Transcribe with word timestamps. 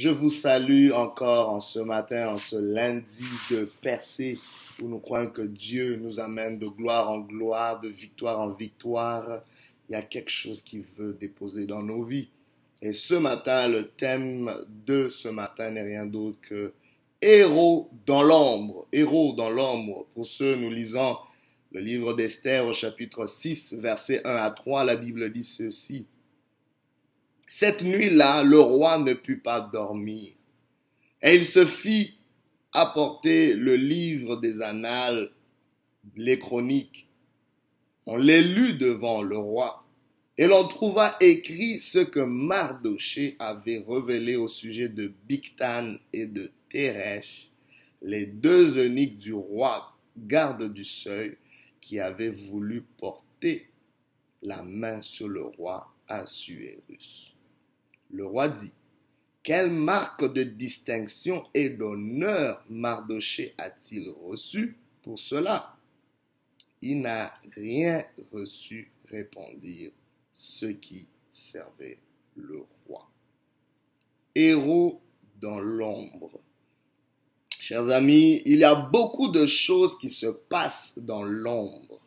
Je 0.00 0.10
vous 0.10 0.30
salue 0.30 0.92
encore 0.92 1.50
en 1.50 1.58
ce 1.58 1.80
matin, 1.80 2.28
en 2.28 2.38
ce 2.38 2.54
lundi 2.54 3.24
de 3.50 3.68
percée, 3.82 4.38
où 4.80 4.86
nous 4.86 5.00
croyons 5.00 5.28
que 5.28 5.42
Dieu 5.42 5.96
nous 5.96 6.20
amène 6.20 6.60
de 6.60 6.68
gloire 6.68 7.10
en 7.10 7.18
gloire, 7.18 7.80
de 7.80 7.88
victoire 7.88 8.38
en 8.38 8.50
victoire. 8.50 9.42
Il 9.88 9.94
y 9.94 9.96
a 9.96 10.02
quelque 10.02 10.30
chose 10.30 10.62
qu'il 10.62 10.84
veut 10.96 11.14
déposer 11.14 11.66
dans 11.66 11.82
nos 11.82 12.04
vies. 12.04 12.28
Et 12.80 12.92
ce 12.92 13.16
matin, 13.16 13.66
le 13.66 13.88
thème 13.88 14.54
de 14.86 15.08
ce 15.08 15.30
matin 15.30 15.72
n'est 15.72 15.82
rien 15.82 16.06
d'autre 16.06 16.38
que 16.42 16.72
héros 17.20 17.90
dans 18.06 18.22
l'ombre. 18.22 18.86
Héros 18.92 19.32
dans 19.32 19.50
l'ombre. 19.50 20.06
Pour 20.14 20.26
ceux, 20.26 20.54
nous 20.54 20.70
lisons 20.70 21.16
le 21.72 21.80
livre 21.80 22.14
d'Esther 22.14 22.64
au 22.64 22.72
chapitre 22.72 23.26
6, 23.26 23.80
versets 23.80 24.24
1 24.24 24.36
à 24.36 24.50
3, 24.52 24.84
la 24.84 24.94
Bible 24.94 25.32
dit 25.32 25.42
ceci. 25.42 26.06
Cette 27.48 27.82
nuit-là, 27.82 28.42
le 28.42 28.60
roi 28.60 28.98
ne 28.98 29.14
put 29.14 29.38
pas 29.38 29.60
dormir. 29.60 30.32
Et 31.22 31.34
il 31.34 31.46
se 31.46 31.64
fit 31.64 32.18
apporter 32.72 33.54
le 33.54 33.74
livre 33.74 34.36
des 34.36 34.60
annales, 34.60 35.30
les 36.14 36.38
chroniques. 36.38 37.08
On 38.04 38.18
les 38.18 38.42
lut 38.42 38.74
devant 38.74 39.22
le 39.22 39.38
roi. 39.38 39.86
Et 40.36 40.46
l'on 40.46 40.68
trouva 40.68 41.16
écrit 41.20 41.80
ce 41.80 41.98
que 41.98 42.20
Mardoché 42.20 43.34
avait 43.38 43.82
révélé 43.88 44.36
au 44.36 44.46
sujet 44.46 44.90
de 44.90 45.10
Bictan 45.26 45.96
et 46.12 46.26
de 46.26 46.52
Teresh, 46.70 47.50
les 48.02 48.26
deux 48.26 48.78
eunuques 48.78 49.18
du 49.18 49.32
roi, 49.32 49.96
garde 50.16 50.72
du 50.72 50.84
seuil, 50.84 51.36
qui 51.80 51.98
avaient 51.98 52.30
voulu 52.30 52.82
porter 52.98 53.70
la 54.42 54.62
main 54.62 55.00
sur 55.00 55.28
le 55.28 55.42
roi 55.42 55.92
Assuérus. 56.06 57.37
Le 58.10 58.26
roi 58.26 58.48
dit, 58.48 58.72
quelle 59.42 59.70
marque 59.70 60.32
de 60.32 60.42
distinction 60.42 61.46
et 61.54 61.70
d'honneur 61.70 62.64
Mardoché 62.68 63.54
a-t-il 63.58 64.10
reçu 64.10 64.76
pour 65.02 65.18
cela? 65.18 65.76
Il 66.82 67.00
n'a 67.00 67.32
rien 67.56 68.04
reçu, 68.32 68.92
répondirent 69.10 69.92
ceux 70.34 70.72
qui 70.72 71.08
servaient 71.30 71.98
le 72.36 72.64
roi. 72.86 73.10
Héros 74.34 75.00
dans 75.40 75.60
l'ombre. 75.60 76.40
Chers 77.58 77.88
amis, 77.90 78.42
il 78.46 78.58
y 78.58 78.64
a 78.64 78.74
beaucoup 78.74 79.28
de 79.28 79.46
choses 79.46 79.98
qui 79.98 80.10
se 80.10 80.26
passent 80.26 80.98
dans 80.98 81.22
l'ombre 81.22 82.00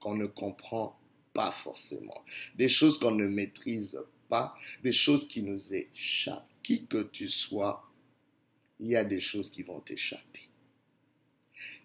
qu'on 0.00 0.14
ne 0.14 0.26
comprend 0.26 0.98
pas 1.32 1.50
forcément. 1.50 2.22
Des 2.54 2.68
choses 2.68 2.98
qu'on 2.98 3.12
ne 3.12 3.26
maîtrise 3.26 3.98
pas, 4.28 4.54
des 4.82 4.92
choses 4.92 5.26
qui 5.28 5.42
nous 5.42 5.74
échappent. 5.74 6.48
Qui 6.62 6.86
que 6.86 7.02
tu 7.02 7.28
sois, 7.28 7.84
il 8.80 8.88
y 8.88 8.96
a 8.96 9.04
des 9.04 9.20
choses 9.20 9.50
qui 9.50 9.62
vont 9.62 9.80
t'échapper. 9.80 10.48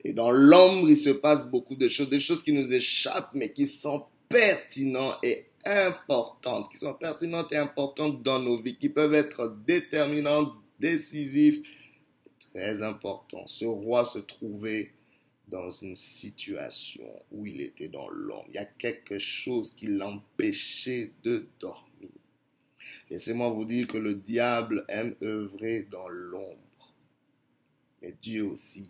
Et 0.03 0.13
dans 0.13 0.31
l'ombre, 0.31 0.89
il 0.89 0.97
se 0.97 1.09
passe 1.09 1.49
beaucoup 1.49 1.75
de 1.75 1.89
choses, 1.89 2.09
des 2.09 2.21
choses 2.21 2.41
qui 2.43 2.53
nous 2.53 2.71
échappent, 2.71 3.31
mais 3.33 3.51
qui 3.51 3.67
sont 3.67 4.05
pertinentes 4.29 5.17
et 5.23 5.47
importantes, 5.65 6.71
qui 6.71 6.77
sont 6.77 6.93
pertinentes 6.93 7.51
et 7.51 7.57
importantes 7.57 8.23
dans 8.23 8.39
nos 8.39 8.61
vies, 8.61 8.77
qui 8.77 8.89
peuvent 8.89 9.13
être 9.13 9.57
déterminantes, 9.65 10.53
décisives, 10.79 11.61
très 12.53 12.81
important. 12.81 13.45
Ce 13.47 13.65
roi 13.65 14.05
se 14.05 14.19
trouvait 14.19 14.93
dans 15.47 15.69
une 15.69 15.97
situation 15.97 17.11
où 17.31 17.45
il 17.45 17.59
était 17.61 17.89
dans 17.89 18.07
l'ombre. 18.09 18.45
Il 18.49 18.55
y 18.55 18.59
a 18.59 18.65
quelque 18.65 19.19
chose 19.19 19.73
qui 19.73 19.87
l'empêchait 19.87 21.11
de 21.23 21.47
dormir. 21.59 22.09
Laissez-moi 23.09 23.49
vous 23.49 23.65
dire 23.65 23.87
que 23.87 23.97
le 23.97 24.15
diable 24.15 24.85
aime 24.87 25.15
œuvrer 25.23 25.83
dans 25.83 26.07
l'ombre. 26.07 26.93
Mais 28.01 28.15
Dieu 28.21 28.45
aussi 28.45 28.89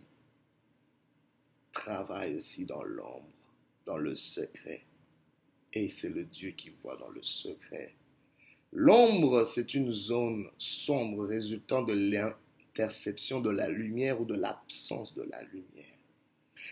travaille 1.72 2.36
aussi 2.36 2.66
dans 2.66 2.82
l'ombre, 2.82 3.32
dans 3.86 3.96
le 3.96 4.14
secret. 4.14 4.82
Et 5.72 5.88
c'est 5.88 6.14
le 6.14 6.24
Dieu 6.24 6.50
qui 6.50 6.70
voit 6.82 6.96
dans 6.96 7.08
le 7.08 7.22
secret. 7.22 7.94
L'ombre, 8.72 9.44
c'est 9.44 9.74
une 9.74 9.90
zone 9.90 10.48
sombre 10.58 11.24
résultant 11.26 11.82
de 11.82 11.94
perception 12.74 13.40
de 13.40 13.50
la 13.50 13.68
lumière 13.68 14.20
ou 14.20 14.24
de 14.24 14.34
l'absence 14.34 15.14
de 15.14 15.22
la 15.22 15.42
lumière. 15.44 15.86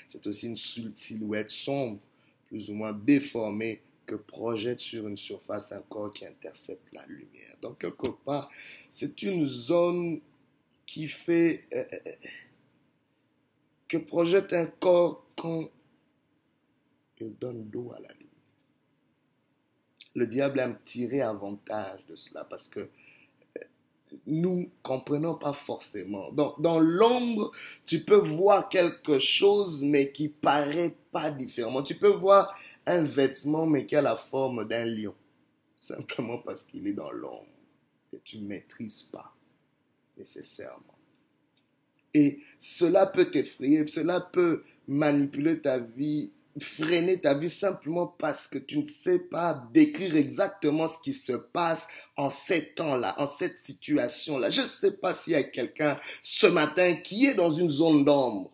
C'est 0.06 0.26
aussi 0.26 0.46
une 0.46 0.56
silhouette 0.56 1.50
sombre, 1.50 1.98
plus 2.46 2.70
ou 2.70 2.74
moins 2.74 2.92
déformée, 2.92 3.82
que 4.08 4.14
projette 4.14 4.80
sur 4.80 5.06
une 5.06 5.18
surface 5.18 5.70
un 5.72 5.82
corps 5.82 6.10
qui 6.10 6.24
intercepte 6.24 6.90
la 6.94 7.04
lumière. 7.06 7.54
Donc, 7.60 7.78
quelque 7.78 8.08
part, 8.24 8.50
c'est 8.88 9.22
une 9.22 9.44
zone 9.44 10.20
qui 10.86 11.08
fait... 11.08 11.66
Euh, 11.74 11.84
euh, 11.92 11.98
euh, 12.06 12.28
que 13.86 13.98
projette 13.98 14.52
un 14.52 14.66
corps 14.66 15.24
quand 15.36 15.70
il 17.20 17.34
donne 17.38 17.64
d'eau 17.70 17.92
à 17.96 18.00
la 18.00 18.12
lumière. 18.12 18.28
Le 20.14 20.26
diable 20.26 20.60
aime 20.60 20.78
tirer 20.84 21.22
avantage 21.22 22.04
de 22.06 22.14
cela 22.14 22.44
parce 22.44 22.68
que 22.68 22.90
nous 24.26 24.70
comprenons 24.82 25.36
pas 25.36 25.54
forcément. 25.54 26.30
Donc, 26.32 26.60
dans 26.60 26.80
l'ombre, 26.80 27.52
tu 27.86 28.00
peux 28.00 28.16
voir 28.16 28.68
quelque 28.68 29.18
chose, 29.18 29.84
mais 29.84 30.12
qui 30.12 30.28
paraît 30.28 30.94
pas 31.10 31.30
différemment. 31.30 31.82
Tu 31.82 31.94
peux 31.94 32.08
voir 32.08 32.54
un 32.88 33.02
vêtement, 33.02 33.66
mais 33.66 33.86
qui 33.86 33.96
a 33.96 34.02
la 34.02 34.16
forme 34.16 34.66
d'un 34.66 34.84
lion. 34.84 35.14
Simplement 35.76 36.38
parce 36.38 36.64
qu'il 36.64 36.86
est 36.86 36.92
dans 36.92 37.10
l'ombre. 37.10 37.46
Et 38.12 38.20
tu 38.24 38.38
ne 38.38 38.46
maîtrises 38.46 39.02
pas 39.02 39.34
nécessairement. 40.16 40.98
Et 42.14 42.40
cela 42.58 43.06
peut 43.06 43.30
t'effrayer, 43.30 43.86
cela 43.86 44.20
peut 44.20 44.64
manipuler 44.86 45.60
ta 45.60 45.78
vie 45.78 46.30
freiner 46.60 47.20
ta 47.20 47.34
vie 47.34 47.50
simplement 47.50 48.06
parce 48.06 48.46
que 48.46 48.58
tu 48.58 48.78
ne 48.78 48.86
sais 48.86 49.18
pas 49.18 49.68
décrire 49.72 50.16
exactement 50.16 50.88
ce 50.88 50.98
qui 51.02 51.12
se 51.12 51.32
passe 51.32 51.86
en 52.16 52.30
ces 52.30 52.72
temps-là, 52.74 53.14
en 53.18 53.26
cette 53.26 53.58
situation-là. 53.58 54.50
Je 54.50 54.62
ne 54.62 54.66
sais 54.66 54.92
pas 54.92 55.14
s'il 55.14 55.34
y 55.34 55.36
a 55.36 55.42
quelqu'un 55.42 55.98
ce 56.22 56.46
matin 56.46 56.96
qui 57.02 57.26
est 57.26 57.34
dans 57.34 57.50
une 57.50 57.70
zone 57.70 58.04
d'ombre. 58.04 58.50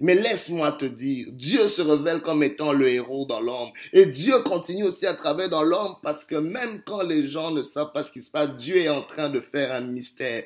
Mais 0.00 0.14
laisse-moi 0.14 0.72
te 0.72 0.84
dire, 0.84 1.28
Dieu 1.32 1.68
se 1.68 1.82
révèle 1.82 2.20
comme 2.20 2.42
étant 2.42 2.72
le 2.72 2.88
héros 2.88 3.26
dans 3.26 3.40
l'ombre. 3.40 3.72
Et 3.92 4.06
Dieu 4.06 4.38
continue 4.40 4.84
aussi 4.84 5.06
à 5.06 5.14
travailler 5.14 5.48
dans 5.48 5.62
l'ombre 5.62 6.00
parce 6.02 6.24
que 6.24 6.36
même 6.36 6.82
quand 6.86 7.02
les 7.02 7.26
gens 7.26 7.50
ne 7.50 7.62
savent 7.62 7.92
pas 7.92 8.02
ce 8.02 8.12
qui 8.12 8.22
se 8.22 8.30
passe, 8.30 8.56
Dieu 8.56 8.76
est 8.78 8.88
en 8.88 9.02
train 9.02 9.30
de 9.30 9.40
faire 9.40 9.72
un 9.72 9.80
mystère. 9.80 10.44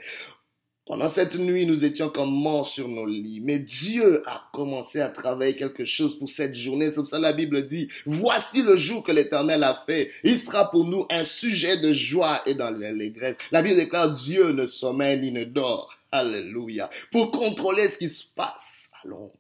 Pendant 0.91 1.07
cette 1.07 1.37
nuit, 1.37 1.67
nous 1.67 1.85
étions 1.85 2.09
comme 2.09 2.33
morts 2.33 2.67
sur 2.67 2.89
nos 2.89 3.07
lits. 3.07 3.41
Mais 3.45 3.61
Dieu 3.61 4.25
a 4.27 4.51
commencé 4.53 5.01
à 5.01 5.09
travailler 5.09 5.55
quelque 5.55 5.85
chose 5.85 6.19
pour 6.19 6.29
cette 6.29 6.57
journée. 6.57 6.91
C'est 6.91 6.97
pour 6.97 7.09
ça 7.09 7.21
la 7.21 7.33
Bible 7.33 7.65
dit, 7.65 7.89
voici 8.07 8.63
le 8.63 8.77
jour 8.77 9.05
que 9.05 9.13
l'Éternel 9.13 9.63
a 9.63 9.75
fait. 9.75 10.11
Il 10.25 10.37
sera 10.37 10.69
pour 10.69 10.85
nous 10.85 11.07
un 11.09 11.23
sujet 11.23 11.77
de 11.77 11.93
joie 11.93 12.43
et 12.45 12.57
dans 12.57 12.71
l'allégresse. 12.71 13.39
La 13.53 13.63
Bible 13.63 13.77
déclare, 13.77 14.13
Dieu 14.15 14.51
ne 14.51 14.67
sommeille 14.67 15.21
ni 15.21 15.31
ne 15.31 15.45
dort. 15.45 15.97
Alléluia. 16.11 16.91
Pour 17.13 17.31
contrôler 17.31 17.87
ce 17.87 17.99
qui 17.99 18.09
se 18.09 18.25
passe 18.35 18.91
l'ombre. 19.05 19.31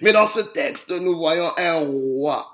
Mais 0.00 0.12
dans 0.12 0.26
ce 0.26 0.40
texte, 0.40 0.90
nous 0.90 1.16
voyons 1.16 1.50
un 1.56 1.80
roi 1.80 2.52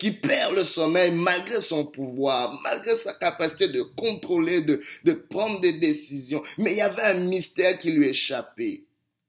qui 0.00 0.12
perd 0.12 0.54
le 0.54 0.64
sommeil 0.64 1.12
malgré 1.12 1.60
son 1.60 1.84
pouvoir, 1.84 2.58
malgré 2.62 2.96
sa 2.96 3.12
capacité 3.12 3.68
de 3.68 3.82
contrôler, 3.82 4.62
de, 4.62 5.12
prendre 5.12 5.60
des 5.60 5.74
décisions. 5.74 6.42
Mais 6.56 6.72
il 6.72 6.78
y 6.78 6.80
avait 6.80 7.02
un 7.02 7.20
mystère 7.20 7.78
qui 7.78 7.92
lui 7.92 8.08
échappait. 8.08 8.84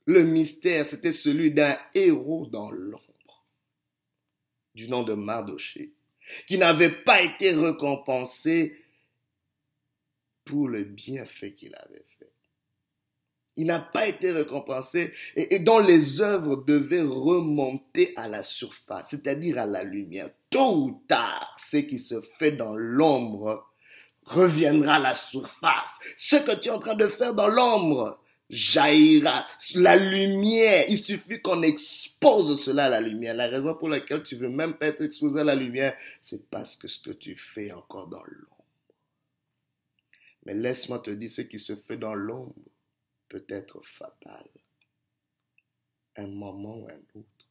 Le 0.06 0.24
mystère, 0.24 0.86
c'était 0.86 1.12
celui 1.12 1.52
d'un 1.52 1.78
héros 1.94 2.48
dans 2.48 2.72
l'ombre, 2.72 3.46
du 4.74 4.88
nom 4.88 5.04
de 5.04 5.14
Mardoché, 5.14 5.92
qui 6.48 6.58
n'avait 6.58 7.04
pas 7.04 7.22
été 7.22 7.52
récompensé 7.52 8.78
pour 10.46 10.70
le 10.70 10.84
bienfait 10.84 11.52
qu'il 11.52 11.76
avait 11.76 12.06
fait. 12.18 12.21
Il 13.58 13.68
n'a 13.68 13.80
pas 13.80 14.08
été 14.08 14.32
récompensé 14.32 15.14
et, 15.36 15.60
dont 15.60 15.80
les 15.80 16.22
œuvres 16.22 16.64
devaient 16.66 17.02
remonter 17.02 18.14
à 18.16 18.28
la 18.28 18.44
surface, 18.44 19.10
c'est-à-dire 19.10 19.58
à 19.58 19.66
la 19.66 19.84
lumière. 19.84 20.30
Tôt 20.50 20.76
ou 20.78 21.04
tard, 21.08 21.54
ce 21.58 21.78
qui 21.78 22.00
se 22.00 22.22
fait 22.40 22.54
dans 22.54 22.76
l'ombre 22.76 23.68
reviendra 24.24 24.96
à 24.96 25.00
la 25.00 25.16
surface. 25.16 26.00
Ce 26.16 26.38
que 26.38 26.60
tu 26.60 26.70
es 26.70 26.72
en 26.72 26.80
train 26.80 26.96
de 26.96 27.08
faire 27.08 27.36
dans 27.36 27.48
l'ombre 27.48 28.22
jaillira. 28.52 29.48
La 29.76 29.96
lumière, 29.96 30.86
il 30.90 30.98
suffit 30.98 31.42
qu'on 31.42 31.62
expose 31.62 32.62
cela 32.62 32.86
à 32.86 32.90
la 32.90 33.02
lumière. 33.02 33.34
La 33.34 33.48
raison 33.48 33.74
pour 33.74 33.90
laquelle 33.90 34.24
tu 34.24 34.36
veux 34.36 34.50
même 34.50 34.76
pas 34.76 34.88
être 34.88 35.02
exposé 35.02 35.40
à 35.40 35.44
la 35.44 35.56
lumière, 35.56 35.96
c'est 36.20 36.50
parce 36.50 36.76
que 36.76 36.88
ce 36.88 37.02
que 37.02 37.12
tu 37.12 37.36
fais 37.36 37.72
encore 37.72 38.08
dans 38.08 38.24
l'ombre. 38.24 38.66
Mais 40.46 40.54
laisse-moi 40.54 41.00
te 41.00 41.12
dire 41.12 41.30
ce 41.30 41.42
qui 41.42 41.60
se 41.60 41.76
fait 41.76 41.98
dans 41.98 42.16
l'ombre 42.16 42.54
peut 43.32 43.46
être 43.48 43.82
fatal. 43.86 44.46
Un 46.18 46.28
moment 46.28 46.76
ou 46.76 46.88
un 46.90 47.20
autre, 47.20 47.48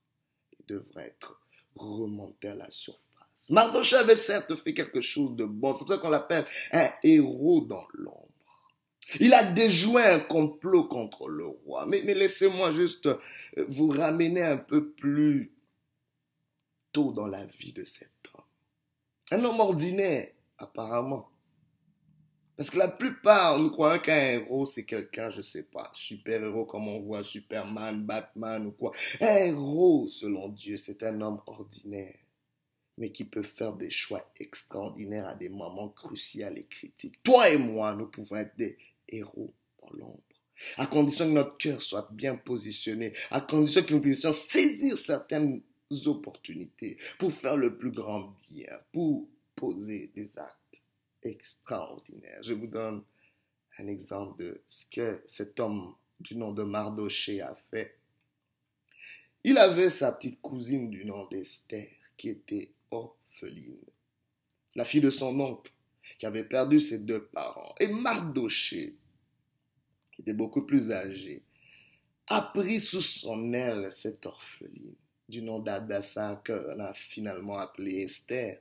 il 0.59 0.67
devrait 0.67 1.07
être 1.07 1.41
remonté 1.75 2.49
à 2.49 2.55
la 2.55 2.71
surface. 2.71 3.49
Mardoché 3.49 3.97
avait 3.97 4.17
certes 4.17 4.55
fait 4.57 4.75
quelque 4.75 5.01
chose 5.01 5.35
de 5.37 5.47
bon, 5.47 5.73
c'est 5.73 5.87
pour 5.87 5.89
ça 5.89 5.99
qu'on 5.99 6.11
l'appelle 6.11 6.45
un 6.73 6.91
héros 7.03 7.63
dans 7.63 7.87
l'ombre. 7.95 8.29
Il 9.19 9.33
a 9.33 9.43
déjoué 9.43 10.05
un 10.05 10.21
complot 10.21 10.85
contre 10.85 11.29
le 11.29 11.47
roi. 11.47 11.87
Mais, 11.87 12.03
laissez-moi 12.03 12.73
juste 12.73 13.07
euh, 13.07 13.19
vous 13.69 13.89
ramener 13.89 14.43
un 14.43 14.59
peu 14.59 14.91
plus 14.91 15.53
tôt 16.93 17.11
dans 17.11 17.27
la 17.27 17.47
vie 17.47 17.73
de 17.73 17.83
cet 17.85 18.11
homme. 18.35 18.45
Un 19.33 19.45
homme 19.45 19.61
ordinaire, 19.61 20.29
apparemment. 20.59 21.31
Parce 22.61 22.69
que 22.69 22.77
la 22.77 22.89
plupart, 22.89 23.59
nous 23.59 23.71
croyons 23.71 24.03
qu'un 24.03 24.33
héros, 24.33 24.67
c'est 24.67 24.85
quelqu'un, 24.85 25.31
je 25.31 25.41
sais 25.41 25.63
pas, 25.63 25.91
super-héros 25.95 26.67
comme 26.67 26.89
on 26.89 27.01
voit 27.01 27.23
Superman, 27.23 28.05
Batman 28.05 28.67
ou 28.67 28.73
quoi. 28.73 28.93
Un 29.19 29.37
héros, 29.47 30.07
selon 30.09 30.51
Dieu, 30.51 30.77
c'est 30.77 31.03
un 31.03 31.23
homme 31.23 31.41
ordinaire, 31.47 32.19
mais 32.99 33.13
qui 33.13 33.25
peut 33.25 33.45
faire 33.45 33.73
des 33.73 33.89
choix 33.89 34.31
extraordinaires 34.39 35.27
à 35.27 35.35
des 35.35 35.49
moments 35.49 35.89
cruciaux 35.89 36.55
et 36.55 36.67
critiques. 36.67 37.23
Toi 37.23 37.49
et 37.49 37.57
moi, 37.57 37.95
nous 37.95 38.09
pouvons 38.09 38.37
être 38.37 38.55
des 38.59 38.77
héros 39.09 39.55
dans 39.81 39.97
l'ombre. 39.97 40.21
À 40.77 40.87
condition 40.87 41.25
que 41.29 41.33
notre 41.33 41.57
cœur 41.57 41.81
soit 41.81 42.11
bien 42.13 42.37
positionné, 42.37 43.15
à 43.31 43.41
condition 43.41 43.83
que 43.83 43.95
nous 43.95 44.03
puissions 44.03 44.33
saisir 44.33 44.99
certaines 44.99 45.63
opportunités 46.05 46.99
pour 47.19 47.33
faire 47.33 47.57
le 47.57 47.79
plus 47.79 47.91
grand 47.91 48.37
bien, 48.51 48.79
pour 48.93 49.27
poser 49.57 50.11
des 50.15 50.39
actes 50.39 50.85
extraordinaires. 51.23 52.43
Je 52.43 52.55
vous 52.55 52.67
donne 52.67 53.03
un 53.79 53.87
exemple 53.87 54.43
de 54.43 54.61
ce 54.67 54.89
que 54.91 55.23
cet 55.27 55.61
homme 55.61 55.95
du 56.19 56.37
nom 56.37 56.53
de 56.53 56.63
Mardoché 56.63 57.41
a 57.41 57.55
fait. 57.71 57.97
Il 59.43 59.57
avait 59.57 59.89
sa 59.89 60.13
petite 60.13 60.41
cousine 60.41 60.91
du 60.91 61.05
nom 61.05 61.27
d'Esther 61.27 61.89
qui 62.17 62.29
était 62.29 62.73
orpheline, 62.91 63.79
la 64.75 64.85
fille 64.85 65.01
de 65.01 65.11
son 65.11 65.39
oncle 65.41 65.73
qui 66.19 66.27
avait 66.27 66.45
perdu 66.45 66.79
ses 66.79 66.99
deux 66.99 67.25
parents. 67.25 67.75
Et 67.81 67.89
Mardoché, 67.89 68.95
qui 70.13 70.21
était 70.21 70.35
beaucoup 70.35 70.67
plus 70.67 70.93
âgé, 70.93 71.43
a 72.27 72.43
pris 72.43 72.79
sous 72.79 73.01
son 73.01 73.55
aile 73.55 73.91
cette 73.91 74.27
orpheline 74.27 74.95
du 75.31 75.41
nom 75.41 75.61
d'Adassa 75.61 76.43
qu'on 76.47 76.79
a 76.79 76.93
finalement 76.93 77.59
appelé 77.59 78.03
Esther. 78.03 78.61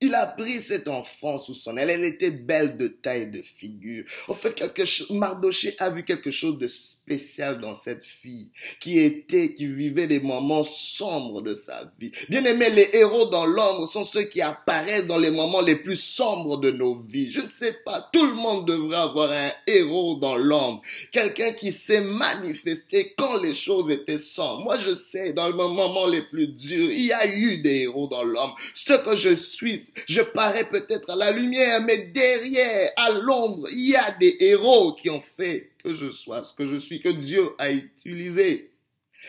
Il 0.00 0.14
a 0.14 0.26
pris 0.26 0.60
cet 0.60 0.86
enfant 0.86 1.38
sous 1.38 1.54
son 1.54 1.76
aile. 1.76 1.90
Elle 1.90 2.04
était 2.04 2.30
belle 2.30 2.76
de 2.76 2.86
taille 2.86 3.32
de 3.32 3.42
figure. 3.42 4.04
Au 4.28 4.34
fait, 4.34 4.54
quelque 4.54 4.84
chose, 4.84 5.10
Mardoché 5.10 5.74
a 5.80 5.90
vu 5.90 6.04
quelque 6.04 6.30
chose 6.30 6.56
de 6.56 6.68
spécial 6.68 7.60
dans 7.60 7.74
cette 7.74 8.04
fille 8.04 8.50
qui 8.78 9.00
était, 9.00 9.54
qui 9.54 9.66
vivait 9.66 10.06
des 10.06 10.20
moments 10.20 10.62
sombres 10.62 11.42
de 11.42 11.56
sa 11.56 11.90
vie. 11.98 12.12
Bien 12.28 12.44
aimé, 12.44 12.70
les 12.70 12.90
héros 12.92 13.26
dans 13.26 13.44
l'ombre 13.44 13.88
sont 13.88 14.04
ceux 14.04 14.22
qui 14.22 14.40
apparaissent 14.40 15.08
dans 15.08 15.18
les 15.18 15.32
moments 15.32 15.62
les 15.62 15.74
plus 15.74 16.00
sombres 16.00 16.58
de 16.58 16.70
nos 16.70 16.94
vies. 16.94 17.32
Je 17.32 17.40
ne 17.40 17.50
sais 17.50 17.76
pas, 17.84 18.08
tout 18.12 18.24
le 18.24 18.34
monde 18.34 18.68
devrait 18.68 18.98
avoir 18.98 19.32
un 19.32 19.50
héros 19.66 20.14
dans 20.14 20.36
l'ombre. 20.36 20.80
Quelqu'un 21.10 21.52
qui 21.54 21.72
s'est 21.72 22.02
manifesté 22.02 23.14
quand 23.18 23.42
les 23.42 23.54
choses 23.54 23.90
étaient 23.90 24.18
sombres. 24.18 24.62
Moi, 24.62 24.78
je 24.78 24.94
sais, 24.94 25.32
dans 25.32 25.48
les 25.48 25.54
moments 25.54 26.06
les 26.06 26.22
plus 26.22 26.46
durs, 26.46 26.88
il 26.88 27.06
y 27.06 27.12
a 27.12 27.26
eu 27.26 27.58
des 27.58 27.80
héros 27.80 28.06
dans 28.06 28.22
l'ombre. 28.22 28.54
Ce 28.74 28.92
que 28.92 29.16
je 29.16 29.34
suis, 29.34 29.87
je 30.06 30.22
parais 30.22 30.68
peut-être 30.68 31.10
à 31.10 31.16
la 31.16 31.30
lumière, 31.30 31.82
mais 31.82 31.98
derrière, 31.98 32.92
à 32.96 33.10
l'ombre, 33.10 33.68
il 33.70 33.90
y 33.90 33.96
a 33.96 34.10
des 34.12 34.36
héros 34.40 34.94
qui 34.94 35.10
ont 35.10 35.20
fait 35.20 35.70
que 35.82 35.94
je 35.94 36.10
sois 36.10 36.42
ce 36.42 36.54
que 36.54 36.66
je 36.66 36.76
suis, 36.76 37.00
que 37.00 37.08
Dieu 37.08 37.50
a 37.58 37.70
utilisé. 37.70 38.70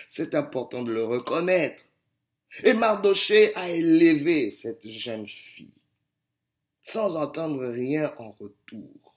C'est 0.08 0.36
important 0.36 0.84
de 0.84 0.92
le 0.92 1.04
reconnaître. 1.04 1.84
Et 2.64 2.74
Mardoché 2.74 3.56
a 3.56 3.70
élevé 3.70 4.52
cette 4.52 4.88
jeune 4.88 5.28
fille 5.28 5.70
sans 6.82 7.16
entendre 7.16 7.66
rien 7.68 8.14
en 8.18 8.32
retour. 8.32 9.16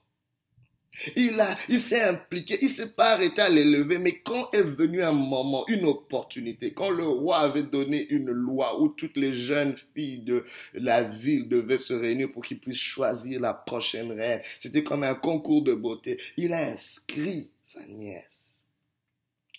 Il 1.16 1.40
a, 1.40 1.56
il 1.68 1.80
s'est 1.80 2.02
impliqué, 2.02 2.58
il 2.60 2.68
s'est 2.68 2.92
pas 2.92 3.12
arrêté 3.12 3.40
à 3.40 3.48
l'élever, 3.48 3.98
mais 3.98 4.18
quand 4.18 4.52
est 4.52 4.62
venu 4.62 5.02
un 5.02 5.12
moment, 5.12 5.66
une 5.68 5.86
opportunité, 5.86 6.74
quand 6.74 6.90
le 6.90 7.06
roi 7.06 7.38
avait 7.38 7.62
donné 7.62 8.06
une 8.10 8.30
loi 8.30 8.80
où 8.80 8.88
toutes 8.88 9.16
les 9.16 9.32
jeunes 9.32 9.76
filles 9.94 10.20
de 10.20 10.44
la 10.74 11.02
ville 11.02 11.48
devaient 11.48 11.78
se 11.78 11.94
réunir 11.94 12.30
pour 12.30 12.44
qu'ils 12.44 12.60
puissent 12.60 12.76
choisir 12.76 13.40
la 13.40 13.54
prochaine 13.54 14.12
reine, 14.12 14.42
c'était 14.58 14.84
comme 14.84 15.02
un 15.02 15.14
concours 15.14 15.62
de 15.62 15.72
beauté. 15.72 16.18
Il 16.36 16.52
a 16.52 16.72
inscrit 16.72 17.48
sa 17.64 17.84
nièce. 17.86 18.60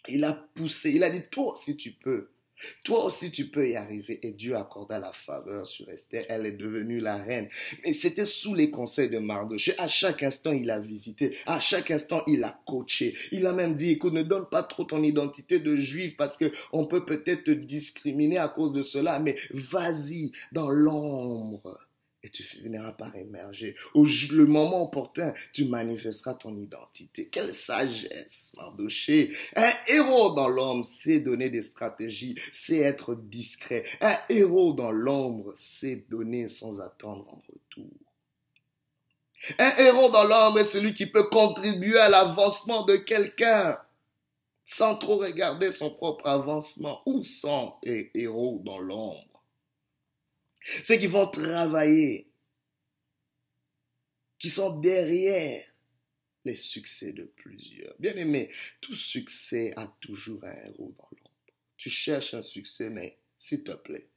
Il 0.08 0.24
a 0.26 0.34
poussé, 0.54 0.92
il 0.92 1.04
a 1.04 1.10
dit, 1.10 1.24
toi, 1.32 1.56
si 1.58 1.78
tu 1.78 1.92
peux, 1.92 2.30
toi 2.84 3.06
aussi, 3.06 3.32
tu 3.32 3.48
peux 3.48 3.70
y 3.70 3.76
arriver. 3.76 4.20
Et 4.24 4.32
Dieu 4.32 4.56
accorda 4.56 5.00
la 5.00 5.14
faveur 5.14 5.66
sur 5.66 5.90
Esther. 5.90 6.26
Elle 6.30 6.46
est 6.46 6.52
devenue 6.54 7.00
la 7.00 7.18
reine. 7.18 7.50
Mais 7.84 7.94
c'était 7.94 8.26
sous 8.26 8.54
les 8.54 8.70
conseils 8.72 9.10
de 9.10 9.20
Mardoché. 9.20 9.74
À 9.78 9.88
chaque 9.88 10.24
instant, 10.24 10.52
il 10.52 10.70
a 10.70 10.80
visité. 10.80 11.36
À 11.46 11.60
chaque 11.60 11.92
instant, 11.92 12.24
il 12.28 12.44
a 12.44 12.60
coaché. 12.66 13.16
Il 13.32 13.46
a 13.48 13.54
même 13.54 13.76
dit, 13.76 13.92
écoute, 13.92 14.14
ne 14.14 14.24
donne 14.24 14.48
pas 14.50 14.64
trop 14.64 14.84
ton 14.84 15.04
identité 15.04 15.60
de 15.60 15.78
juif 15.78 16.18
parce 16.18 16.38
que 16.38 16.52
on 16.72 16.86
peut 16.88 17.06
peut-être 17.06 17.46
te 17.46 17.52
discriminer 17.52 18.38
à 18.38 18.48
cause 18.48 18.72
de 18.72 18.82
cela. 18.82 19.20
Mais 19.20 19.38
vas-y 19.52 20.32
dans 20.52 20.70
l'ombre 20.70 21.80
et 22.24 22.30
tu 22.30 22.42
finiras 22.42 22.94
par 22.94 23.16
émerger. 23.16 23.76
Au 23.94 24.06
le 24.06 24.46
moment 24.46 24.84
opportun, 24.84 25.34
tu 25.52 25.66
manifesteras 25.66 26.36
ton 26.36 26.56
identité. 26.56 27.28
Quelle 27.28 27.54
sagesse, 27.54 28.54
Mardoché. 28.56 29.36
Un 29.56 29.72
héros 29.88 30.34
dans 30.34 30.48
l'ombre 30.48 30.86
sait 30.86 31.20
donner 31.20 31.50
des 31.50 31.62
stratégies, 31.62 32.36
sait 32.54 32.80
être 32.80 33.16
discret. 33.16 33.84
Un 34.00 34.18
héros 34.30 34.74
dans 34.74 34.92
l'ombre 34.92 35.52
sait 35.56 36.06
donner 36.10 36.48
sans 36.48 36.80
attendre 36.80 37.28
en 37.28 37.44
retour. 37.52 37.92
Un 39.60 39.78
héros 39.78 40.10
dans 40.10 40.24
l'ombre 40.24 40.60
est 40.60 40.64
celui 40.64 40.94
qui 40.94 41.06
peut 41.06 41.28
contribuer 41.30 42.00
à 42.00 42.08
l'avancement 42.08 42.86
de 42.86 42.96
quelqu'un 42.96 43.78
sans 44.66 44.96
trop 44.96 45.18
regarder 45.18 45.74
son 45.74 45.90
propre 45.90 46.28
avancement. 46.28 47.02
Où 47.06 47.22
sont 47.22 47.74
les 47.84 48.10
héros 48.16 48.62
dans 48.64 48.80
l'ombre? 48.80 49.33
Ceux 50.84 50.98
qui 50.98 51.08
vont 51.08 51.28
travailler, 51.28 52.30
qui 54.40 54.50
sont 54.50 54.80
derrière 54.80 55.66
les 56.46 56.56
succès 56.56 57.14
de 57.14 57.24
plusieurs. 57.24 57.96
Bien 58.00 58.16
aimé, 58.16 58.52
tout 58.82 58.94
succès 58.94 59.74
a 59.76 59.88
toujours 60.02 60.44
un 60.44 60.54
héros 60.66 60.94
dans 60.98 61.08
l'ombre. 61.12 61.32
Tu 61.78 61.90
cherches 61.90 62.34
un 62.34 62.42
succès, 62.42 62.90
mais 62.90 63.18
s'il 63.38 63.64
te 63.64 63.72
plaît, 63.72 64.08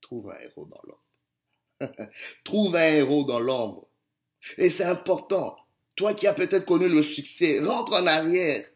trouve 0.00 0.30
un 0.30 0.38
héros 0.40 0.66
dans 0.66 0.80
l'ombre. 0.84 2.10
trouve 2.44 2.76
un 2.76 2.88
héros 2.88 3.24
dans 3.24 3.40
l'ombre. 3.40 3.88
Et 4.58 4.70
c'est 4.70 4.84
important. 4.84 5.56
Toi 5.94 6.14
qui 6.14 6.26
as 6.26 6.34
peut-être 6.34 6.64
connu 6.64 6.88
le 6.88 7.02
succès, 7.02 7.60
rentre 7.60 7.92
en 7.92 8.06
arrière 8.06 8.66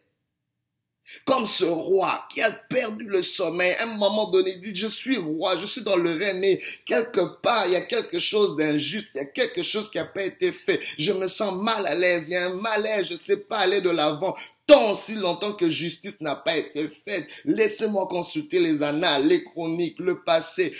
comme 1.24 1.46
ce 1.46 1.64
roi 1.64 2.26
qui 2.32 2.42
a 2.42 2.50
perdu 2.50 3.06
le 3.06 3.22
sommeil, 3.22 3.74
à 3.74 3.84
un 3.84 3.96
moment 3.96 4.30
donné, 4.30 4.52
il 4.54 4.60
dit, 4.60 4.74
je 4.74 4.86
suis 4.86 5.16
roi, 5.16 5.56
je 5.56 5.66
suis 5.66 5.82
dans 5.82 5.96
le 5.96 6.12
règne, 6.12 6.58
quelque 6.84 7.40
part, 7.40 7.66
il 7.66 7.72
y 7.72 7.76
a 7.76 7.82
quelque 7.82 8.20
chose 8.20 8.56
d'injuste, 8.56 9.10
il 9.14 9.18
y 9.18 9.20
a 9.20 9.26
quelque 9.26 9.62
chose 9.62 9.90
qui 9.90 9.98
n'a 9.98 10.04
pas 10.04 10.22
été 10.22 10.52
fait. 10.52 10.80
Je 10.98 11.12
me 11.12 11.28
sens 11.28 11.54
mal 11.54 11.86
à 11.86 11.94
l'aise, 11.94 12.28
il 12.28 12.32
y 12.32 12.36
a 12.36 12.46
un 12.46 12.54
malaise, 12.54 13.08
je 13.08 13.12
ne 13.14 13.18
sais 13.18 13.38
pas 13.38 13.58
aller 13.58 13.80
de 13.80 13.90
l'avant. 13.90 14.36
Tant 14.66 14.96
si 14.96 15.14
longtemps 15.14 15.52
que 15.52 15.68
justice 15.68 16.20
n'a 16.20 16.34
pas 16.34 16.56
été 16.56 16.88
faite, 16.88 17.28
laissez-moi 17.44 18.08
consulter 18.08 18.58
les 18.58 18.82
annales, 18.82 19.26
les 19.28 19.44
chroniques, 19.44 20.00
le 20.00 20.22
passé. 20.22 20.74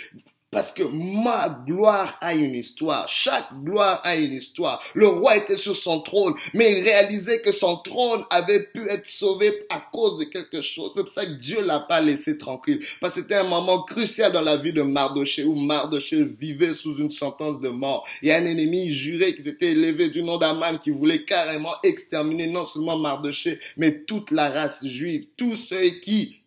Parce 0.57 0.73
que 0.73 0.81
ma 0.81 1.49
gloire 1.67 2.17
a 2.19 2.33
une 2.33 2.55
histoire. 2.55 3.07
Chaque 3.07 3.53
gloire 3.63 4.01
a 4.03 4.15
une 4.15 4.33
histoire. 4.33 4.83
Le 4.95 5.05
roi 5.05 5.37
était 5.37 5.55
sur 5.55 5.75
son 5.75 6.01
trône, 6.01 6.33
mais 6.55 6.79
il 6.79 6.83
réalisait 6.83 7.41
que 7.41 7.51
son 7.51 7.77
trône 7.77 8.23
avait 8.31 8.63
pu 8.63 8.89
être 8.89 9.07
sauvé 9.07 9.67
à 9.69 9.79
cause 9.79 10.17
de 10.17 10.23
quelque 10.23 10.63
chose. 10.63 10.93
C'est 10.95 11.03
pour 11.03 11.11
ça 11.11 11.27
que 11.27 11.33
Dieu 11.33 11.61
l'a 11.61 11.81
pas 11.81 12.01
laissé 12.01 12.39
tranquille. 12.39 12.83
Parce 12.99 13.13
que 13.13 13.21
c'était 13.21 13.35
un 13.35 13.47
moment 13.47 13.83
crucial 13.83 14.31
dans 14.31 14.41
la 14.41 14.57
vie 14.57 14.73
de 14.73 14.81
Mardoché, 14.81 15.43
où 15.43 15.53
Mardoché 15.53 16.23
vivait 16.23 16.73
sous 16.73 16.97
une 16.97 17.11
sentence 17.11 17.61
de 17.61 17.69
mort. 17.69 18.07
Il 18.23 18.29
y 18.29 18.31
a 18.31 18.37
un 18.37 18.45
ennemi 18.47 18.89
juré 18.89 19.35
qui 19.35 19.43
s'était 19.43 19.73
élevé 19.73 20.09
du 20.09 20.23
nom 20.23 20.39
d'Aman 20.39 20.79
qui 20.79 20.89
voulait 20.89 21.23
carrément 21.23 21.75
exterminer 21.83 22.47
non 22.47 22.65
seulement 22.65 22.97
Mardoché, 22.97 23.59
mais 23.77 24.05
toute 24.05 24.31
la 24.31 24.49
race 24.49 24.83
juive. 24.83 25.27
Tous 25.37 25.55
ceux 25.55 25.99
qui 26.01 26.37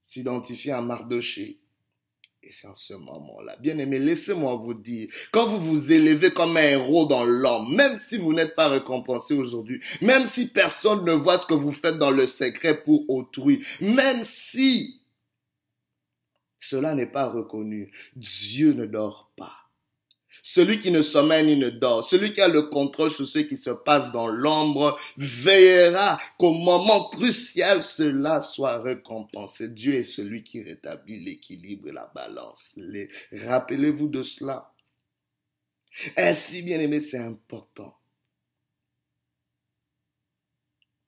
s'identifiaient 0.00 0.72
à 0.72 0.80
Mardoché 0.80 1.60
et 2.46 2.52
c'est 2.52 2.68
en 2.68 2.74
ce 2.74 2.94
moment-là. 2.94 3.56
Bien 3.60 3.76
aimé, 3.78 3.98
laissez-moi 3.98 4.54
vous 4.54 4.74
dire, 4.74 5.08
quand 5.32 5.46
vous 5.46 5.58
vous 5.58 5.92
élevez 5.92 6.32
comme 6.32 6.56
un 6.56 6.62
héros 6.62 7.06
dans 7.06 7.24
l'homme, 7.24 7.74
même 7.74 7.98
si 7.98 8.18
vous 8.18 8.32
n'êtes 8.32 8.54
pas 8.54 8.68
récompensé 8.68 9.34
aujourd'hui, 9.34 9.80
même 10.00 10.26
si 10.26 10.48
personne 10.48 11.04
ne 11.04 11.12
voit 11.12 11.38
ce 11.38 11.46
que 11.46 11.54
vous 11.54 11.72
faites 11.72 11.98
dans 11.98 12.12
le 12.12 12.26
secret 12.28 12.82
pour 12.82 13.08
autrui, 13.10 13.64
même 13.80 14.22
si 14.22 15.00
cela 16.58 16.94
n'est 16.94 17.10
pas 17.10 17.28
reconnu, 17.28 17.90
Dieu 18.14 18.72
ne 18.74 18.86
dort 18.86 19.32
pas. 19.36 19.65
Celui 20.48 20.78
qui 20.80 20.92
ne 20.92 21.02
sommeille 21.02 21.44
ni 21.44 21.56
ne 21.56 21.70
dort, 21.70 22.04
celui 22.04 22.32
qui 22.32 22.40
a 22.40 22.46
le 22.46 22.62
contrôle 22.62 23.10
sur 23.10 23.26
ce 23.26 23.40
qui 23.40 23.56
se 23.56 23.70
passe 23.70 24.12
dans 24.12 24.28
l'ombre, 24.28 24.96
veillera 25.16 26.20
qu'au 26.38 26.52
moment 26.52 27.08
crucial 27.08 27.82
cela 27.82 28.40
soit 28.40 28.80
récompensé. 28.80 29.68
Dieu 29.68 29.94
est 29.94 30.04
celui 30.04 30.44
qui 30.44 30.62
rétablit 30.62 31.18
l'équilibre 31.18 31.88
et 31.88 31.92
la 31.92 32.08
balance. 32.14 32.78
Rappelez-vous 33.32 34.06
de 34.06 34.22
cela. 34.22 34.72
Ainsi, 36.16 36.62
bien 36.62 36.78
aimé, 36.78 37.00
c'est 37.00 37.18
important 37.18 37.96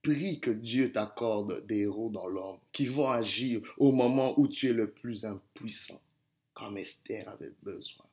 prie 0.03 0.41
que 0.41 0.51
Dieu 0.51 0.91
t'accorde 0.91 1.65
des 1.65 1.83
héros 1.83 2.11
dans 2.11 2.27
l'ombre 2.27 2.63
qui 2.73 2.87
vont 2.87 3.09
agir 3.09 3.61
au 3.77 3.93
moment 3.93 4.35
où 4.37 4.49
tu 4.49 4.71
es 4.71 4.73
le 4.73 4.91
plus 4.91 5.25
impuissant, 5.25 6.01
comme 6.55 6.79
Esther 6.79 7.29
avait 7.29 7.53
besoin 7.63 8.08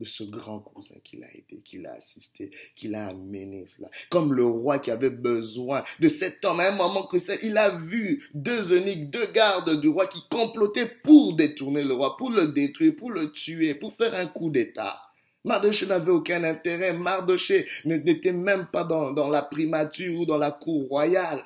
de 0.00 0.04
ce 0.04 0.24
grand 0.24 0.60
cousin 0.60 0.96
qu'il 1.02 1.24
a 1.24 1.28
aidé, 1.28 1.60
qu'il 1.64 1.86
a 1.86 1.94
assisté, 1.94 2.50
qu'il 2.74 2.94
a 2.94 3.08
amené 3.08 3.64
cela. 3.66 3.88
Comme 4.10 4.34
le 4.34 4.44
roi 4.44 4.78
qui 4.78 4.90
avait 4.90 5.10
besoin 5.10 5.84
de 6.00 6.08
cet 6.08 6.44
homme 6.44 6.60
à 6.60 6.68
un 6.68 6.76
moment 6.76 7.06
que 7.06 7.18
c'est, 7.18 7.38
il 7.42 7.56
a 7.56 7.70
vu 7.70 8.28
deux 8.34 8.72
eunuques, 8.72 9.10
deux 9.10 9.26
gardes 9.32 9.80
du 9.80 9.88
roi 9.88 10.06
qui 10.06 10.22
complotaient 10.30 10.90
pour 11.02 11.34
détourner 11.34 11.84
le 11.84 11.94
roi, 11.94 12.16
pour 12.16 12.30
le 12.30 12.48
détruire, 12.48 12.94
pour 12.96 13.10
le 13.10 13.32
tuer, 13.32 13.74
pour 13.74 13.94
faire 13.94 14.14
un 14.14 14.26
coup 14.26 14.50
d'état. 14.50 15.00
Mardoché 15.44 15.86
n'avait 15.86 16.10
aucun 16.10 16.42
intérêt. 16.42 16.92
Mardoché 16.92 17.66
n'était 17.84 18.32
même 18.32 18.66
pas 18.66 18.82
dans, 18.82 19.12
dans 19.12 19.28
la 19.28 19.42
primature 19.42 20.20
ou 20.20 20.26
dans 20.26 20.38
la 20.38 20.50
cour 20.50 20.88
royale. 20.88 21.44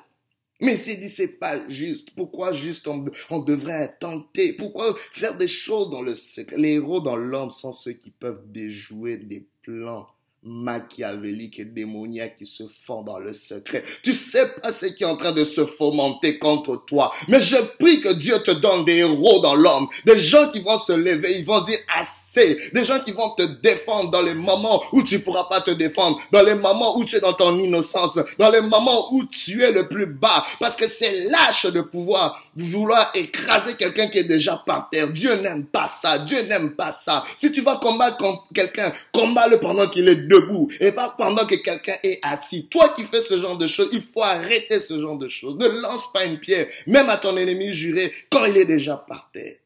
Mais 0.61 0.77
s'il 0.77 0.99
dit 0.99 1.09
c'est 1.09 1.39
pas 1.39 1.67
juste, 1.69 2.11
pourquoi 2.15 2.53
juste 2.53 2.87
on, 2.87 3.05
on, 3.31 3.39
devrait 3.39 3.95
tenter 3.99 4.53
Pourquoi 4.53 4.95
faire 5.11 5.35
des 5.35 5.47
choses 5.47 5.89
dans 5.89 6.03
le 6.03 6.15
secret? 6.15 6.57
Les 6.57 6.73
héros 6.73 7.01
dans 7.01 7.15
l'homme 7.15 7.49
sont 7.49 7.73
ceux 7.73 7.93
qui 7.93 8.11
peuvent 8.11 8.43
déjouer 8.45 9.17
des 9.17 9.47
plans 9.63 10.07
machiavélique 10.43 11.59
et 11.59 11.65
démoniaque 11.65 12.37
qui 12.37 12.47
se 12.47 12.63
font 12.67 13.03
dans 13.03 13.19
le 13.19 13.31
secret. 13.31 13.83
Tu 14.01 14.15
sais 14.15 14.47
pas 14.59 14.71
ce 14.71 14.87
qui 14.87 15.03
est 15.03 15.07
en 15.07 15.15
train 15.15 15.33
de 15.33 15.43
se 15.43 15.65
fomenter 15.65 16.39
contre 16.39 16.83
toi. 16.87 17.11
Mais 17.27 17.41
je 17.41 17.57
prie 17.77 18.01
que 18.01 18.13
Dieu 18.13 18.39
te 18.39 18.49
donne 18.49 18.83
des 18.85 18.97
héros 18.97 19.39
dans 19.39 19.53
l'homme. 19.53 19.87
Des 20.03 20.19
gens 20.19 20.49
qui 20.49 20.59
vont 20.59 20.79
se 20.79 20.93
lever, 20.93 21.37
ils 21.39 21.45
vont 21.45 21.61
dire 21.61 21.77
assez. 21.95 22.57
Des 22.73 22.83
gens 22.83 22.99
qui 23.01 23.11
vont 23.11 23.35
te 23.35 23.43
défendre 23.43 24.09
dans 24.09 24.23
les 24.23 24.33
moments 24.33 24.83
où 24.91 25.03
tu 25.03 25.19
pourras 25.19 25.43
pas 25.43 25.61
te 25.61 25.71
défendre. 25.71 26.19
Dans 26.31 26.43
les 26.43 26.55
moments 26.55 26.97
où 26.97 27.05
tu 27.05 27.17
es 27.17 27.19
dans 27.19 27.33
ton 27.33 27.59
innocence. 27.59 28.17
Dans 28.39 28.49
les 28.49 28.61
moments 28.61 29.13
où 29.13 29.25
tu 29.25 29.61
es 29.61 29.71
le 29.71 29.87
plus 29.87 30.07
bas. 30.07 30.43
Parce 30.59 30.75
que 30.75 30.87
c'est 30.87 31.25
lâche 31.29 31.67
de 31.67 31.81
pouvoir 31.81 32.43
vouloir 32.55 33.11
écraser 33.15 33.75
quelqu'un 33.75 34.07
qui 34.07 34.19
est 34.19 34.25
déjà 34.25 34.57
par 34.65 34.89
terre. 34.89 35.11
Dieu 35.11 35.35
n'aime 35.41 35.65
pas 35.65 35.87
ça. 35.87 36.19
Dieu 36.19 36.41
n'aime 36.43 36.75
pas 36.75 36.91
ça. 36.91 37.23
Si 37.37 37.51
tu 37.51 37.61
vas 37.61 37.77
combattre 37.77 38.47
quelqu'un, 38.53 38.93
combat-le 39.11 39.59
pendant 39.59 39.89
qu'il 39.89 40.07
est 40.09 40.27
debout 40.27 40.71
et 40.79 40.91
pas 40.91 41.15
pendant 41.17 41.45
que 41.45 41.55
quelqu'un 41.55 41.97
est 42.03 42.19
assis. 42.21 42.67
Toi 42.67 42.93
qui 42.95 43.03
fais 43.03 43.21
ce 43.21 43.39
genre 43.39 43.57
de 43.57 43.67
choses, 43.67 43.89
il 43.91 44.01
faut 44.01 44.23
arrêter 44.23 44.79
ce 44.79 44.99
genre 44.99 45.17
de 45.17 45.27
choses. 45.27 45.57
Ne 45.57 45.67
lance 45.67 46.11
pas 46.11 46.25
une 46.25 46.39
pierre, 46.39 46.67
même 46.87 47.09
à 47.09 47.17
ton 47.17 47.37
ennemi 47.37 47.71
juré, 47.71 48.13
quand 48.29 48.45
il 48.45 48.57
est 48.57 48.65
déjà 48.65 48.97
par 48.97 49.29
terre. 49.31 49.57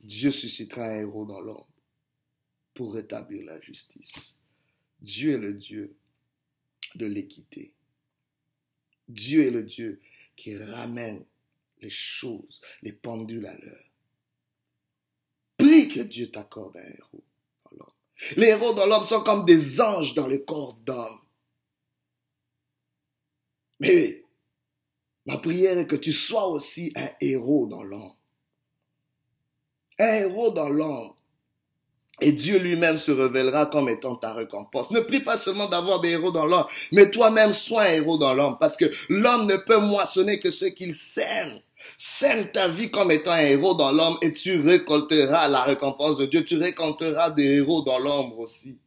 Dieu 0.00 0.30
suscitera 0.30 0.84
un 0.84 1.00
héros 1.00 1.24
dans 1.24 1.40
l'ombre 1.40 1.66
pour 2.74 2.94
rétablir 2.94 3.44
la 3.46 3.60
justice. 3.60 4.42
Dieu 5.00 5.34
est 5.34 5.38
le 5.38 5.54
Dieu 5.54 5.94
de 6.94 7.06
l'équité. 7.06 7.72
Dieu 9.08 9.46
est 9.46 9.50
le 9.50 9.62
Dieu 9.62 10.00
qui 10.36 10.56
ramène 10.56 11.24
les 11.84 11.90
choses, 11.90 12.60
les 12.82 12.92
pendules 12.92 13.46
à 13.46 13.56
l'heure. 13.56 13.90
Prie 15.56 15.88
que 15.88 16.00
Dieu 16.00 16.30
t'accorde 16.30 16.76
un 16.76 16.90
héros. 16.96 17.24
Les 18.36 18.48
héros 18.48 18.72
dans 18.72 18.86
l'homme 18.86 19.04
sont 19.04 19.22
comme 19.22 19.44
des 19.44 19.80
anges 19.80 20.14
dans 20.14 20.26
le 20.26 20.38
corps 20.38 20.74
d'homme. 20.74 21.20
Mais 23.80 24.22
ma 25.26 25.36
prière 25.38 25.78
est 25.78 25.86
que 25.86 25.96
tu 25.96 26.12
sois 26.12 26.46
aussi 26.48 26.92
un 26.96 27.10
héros 27.20 27.66
dans 27.66 27.82
l'homme. 27.82 28.14
Un 29.98 30.14
héros 30.14 30.52
dans 30.52 30.68
l'homme. 30.68 31.12
Et 32.20 32.32
Dieu 32.32 32.58
lui-même 32.58 32.96
se 32.96 33.10
révélera 33.10 33.66
comme 33.66 33.88
étant 33.88 34.14
ta 34.14 34.32
récompense. 34.32 34.92
Ne 34.92 35.00
prie 35.00 35.20
pas 35.20 35.36
seulement 35.36 35.68
d'avoir 35.68 36.00
des 36.00 36.10
héros 36.10 36.30
dans 36.30 36.46
l'homme, 36.46 36.66
mais 36.92 37.10
toi-même 37.10 37.52
sois 37.52 37.82
un 37.82 37.94
héros 37.94 38.18
dans 38.18 38.34
l'homme, 38.34 38.56
parce 38.60 38.76
que 38.76 38.90
l'homme 39.08 39.46
ne 39.46 39.56
peut 39.56 39.78
moissonner 39.78 40.38
que 40.38 40.52
ce 40.52 40.66
qu'il 40.66 40.94
sème. 40.94 41.60
Sème 41.96 42.50
ta 42.52 42.68
vie 42.68 42.90
comme 42.90 43.10
étant 43.10 43.32
un 43.32 43.38
héros 43.38 43.74
dans 43.74 43.92
l'homme 43.92 44.18
et 44.22 44.32
tu 44.32 44.60
récolteras 44.60 45.48
la 45.48 45.62
récompense 45.62 46.18
de 46.18 46.26
Dieu. 46.26 46.44
Tu 46.44 46.56
récolteras 46.56 47.30
des 47.30 47.56
héros 47.56 47.82
dans 47.82 47.98
l'ombre 47.98 48.40
aussi. 48.40 48.80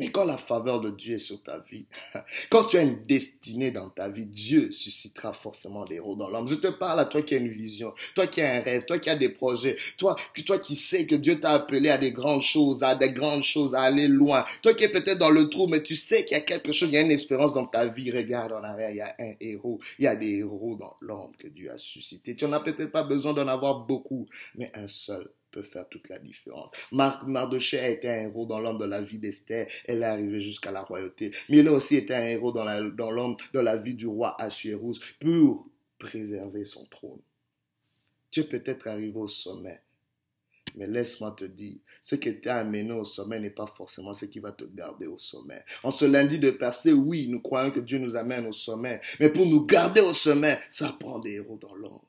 Mais 0.00 0.10
quand 0.10 0.24
la 0.24 0.38
faveur 0.38 0.80
de 0.80 0.88
Dieu 0.88 1.16
est 1.16 1.18
sur 1.18 1.42
ta 1.42 1.58
vie, 1.58 1.84
quand 2.50 2.64
tu 2.64 2.78
as 2.78 2.82
une 2.82 3.04
destinée 3.04 3.70
dans 3.70 3.90
ta 3.90 4.08
vie, 4.08 4.24
Dieu 4.24 4.72
suscitera 4.72 5.34
forcément 5.34 5.84
des 5.84 5.96
héros 5.96 6.16
dans 6.16 6.30
l'homme. 6.30 6.48
Je 6.48 6.54
te 6.54 6.68
parle 6.68 7.00
à 7.00 7.04
toi 7.04 7.20
qui 7.20 7.34
as 7.34 7.36
une 7.36 7.50
vision, 7.50 7.92
toi 8.14 8.26
qui 8.26 8.40
as 8.40 8.50
un 8.50 8.60
rêve, 8.62 8.86
toi 8.86 8.98
qui 8.98 9.10
as 9.10 9.16
des 9.16 9.28
projets, 9.28 9.76
toi, 9.98 10.16
toi 10.46 10.58
qui 10.58 10.74
sais 10.74 11.06
que 11.06 11.16
Dieu 11.16 11.38
t'a 11.38 11.50
appelé 11.50 11.90
à 11.90 11.98
des 11.98 12.12
grandes 12.12 12.40
choses, 12.40 12.82
à 12.82 12.94
des 12.94 13.12
grandes 13.12 13.42
choses, 13.42 13.74
à 13.74 13.82
aller 13.82 14.08
loin. 14.08 14.46
Toi 14.62 14.72
qui 14.72 14.84
es 14.84 14.88
peut-être 14.88 15.18
dans 15.18 15.28
le 15.28 15.50
trou, 15.50 15.66
mais 15.66 15.82
tu 15.82 15.96
sais 15.96 16.24
qu'il 16.24 16.32
y 16.34 16.40
a 16.40 16.44
quelque 16.44 16.72
chose, 16.72 16.88
il 16.88 16.94
y 16.94 16.96
a 16.96 17.02
une 17.02 17.10
espérance 17.10 17.52
dans 17.52 17.66
ta 17.66 17.86
vie. 17.86 18.10
Regarde 18.10 18.52
en 18.52 18.64
arrière, 18.64 18.88
il 18.88 18.96
y 18.96 19.00
a 19.02 19.14
un 19.18 19.34
héros. 19.38 19.80
Il 19.98 20.06
y 20.06 20.08
a 20.08 20.16
des 20.16 20.38
héros 20.38 20.76
dans 20.76 20.96
l'homme 21.02 21.36
que 21.38 21.48
Dieu 21.48 21.70
a 21.70 21.76
suscité. 21.76 22.34
Tu 22.34 22.46
n'en 22.46 22.52
as 22.54 22.60
peut-être 22.60 22.90
pas 22.90 23.02
besoin 23.02 23.34
d'en 23.34 23.48
avoir 23.48 23.80
beaucoup, 23.80 24.26
mais 24.54 24.70
un 24.72 24.88
seul 24.88 25.28
peut 25.50 25.62
faire 25.62 25.88
toute 25.88 26.08
la 26.08 26.18
différence. 26.18 26.70
Mardoché 26.92 27.78
a 27.78 27.88
été 27.88 28.08
un 28.08 28.22
héros 28.22 28.46
dans 28.46 28.60
l'homme 28.60 28.78
de 28.78 28.84
la 28.84 29.02
vie 29.02 29.18
d'Esther. 29.18 29.66
Elle 29.86 30.02
est 30.02 30.06
arrivée 30.06 30.40
jusqu'à 30.40 30.70
la 30.70 30.82
royauté. 30.82 31.32
Mais 31.48 31.58
il 31.58 31.68
a 31.68 31.72
aussi 31.72 31.96
été 31.96 32.14
un 32.14 32.26
héros 32.26 32.52
dans 32.52 33.10
l'homme 33.10 33.36
de 33.52 33.60
la 33.60 33.76
vie 33.76 33.94
du 33.94 34.06
roi 34.06 34.40
Assuérous 34.40 34.94
pour 35.20 35.68
préserver 35.98 36.64
son 36.64 36.86
trône. 36.86 37.20
Tu 38.30 38.40
es 38.40 38.44
peut-être 38.44 38.86
arrivé 38.86 39.16
au 39.16 39.28
sommet. 39.28 39.80
Mais 40.76 40.86
laisse-moi 40.86 41.32
te 41.32 41.44
dire, 41.44 41.78
ce 42.00 42.14
qui 42.14 42.40
t'a 42.40 42.58
amené 42.58 42.92
au 42.92 43.04
sommet 43.04 43.40
n'est 43.40 43.50
pas 43.50 43.66
forcément 43.66 44.12
ce 44.12 44.26
qui 44.26 44.38
va 44.38 44.52
te 44.52 44.64
garder 44.64 45.06
au 45.06 45.18
sommet. 45.18 45.64
En 45.82 45.90
ce 45.90 46.04
lundi 46.04 46.38
de 46.38 46.50
percée, 46.50 46.92
oui, 46.92 47.26
nous 47.28 47.40
croyons 47.40 47.72
que 47.72 47.80
Dieu 47.80 47.98
nous 47.98 48.14
amène 48.14 48.46
au 48.46 48.52
sommet. 48.52 49.00
Mais 49.18 49.30
pour 49.30 49.46
nous 49.46 49.66
garder 49.66 50.00
au 50.00 50.12
sommet, 50.12 50.60
ça 50.70 50.96
prend 50.98 51.18
des 51.18 51.32
héros 51.32 51.58
dans 51.60 51.74
l'ombre 51.74 52.04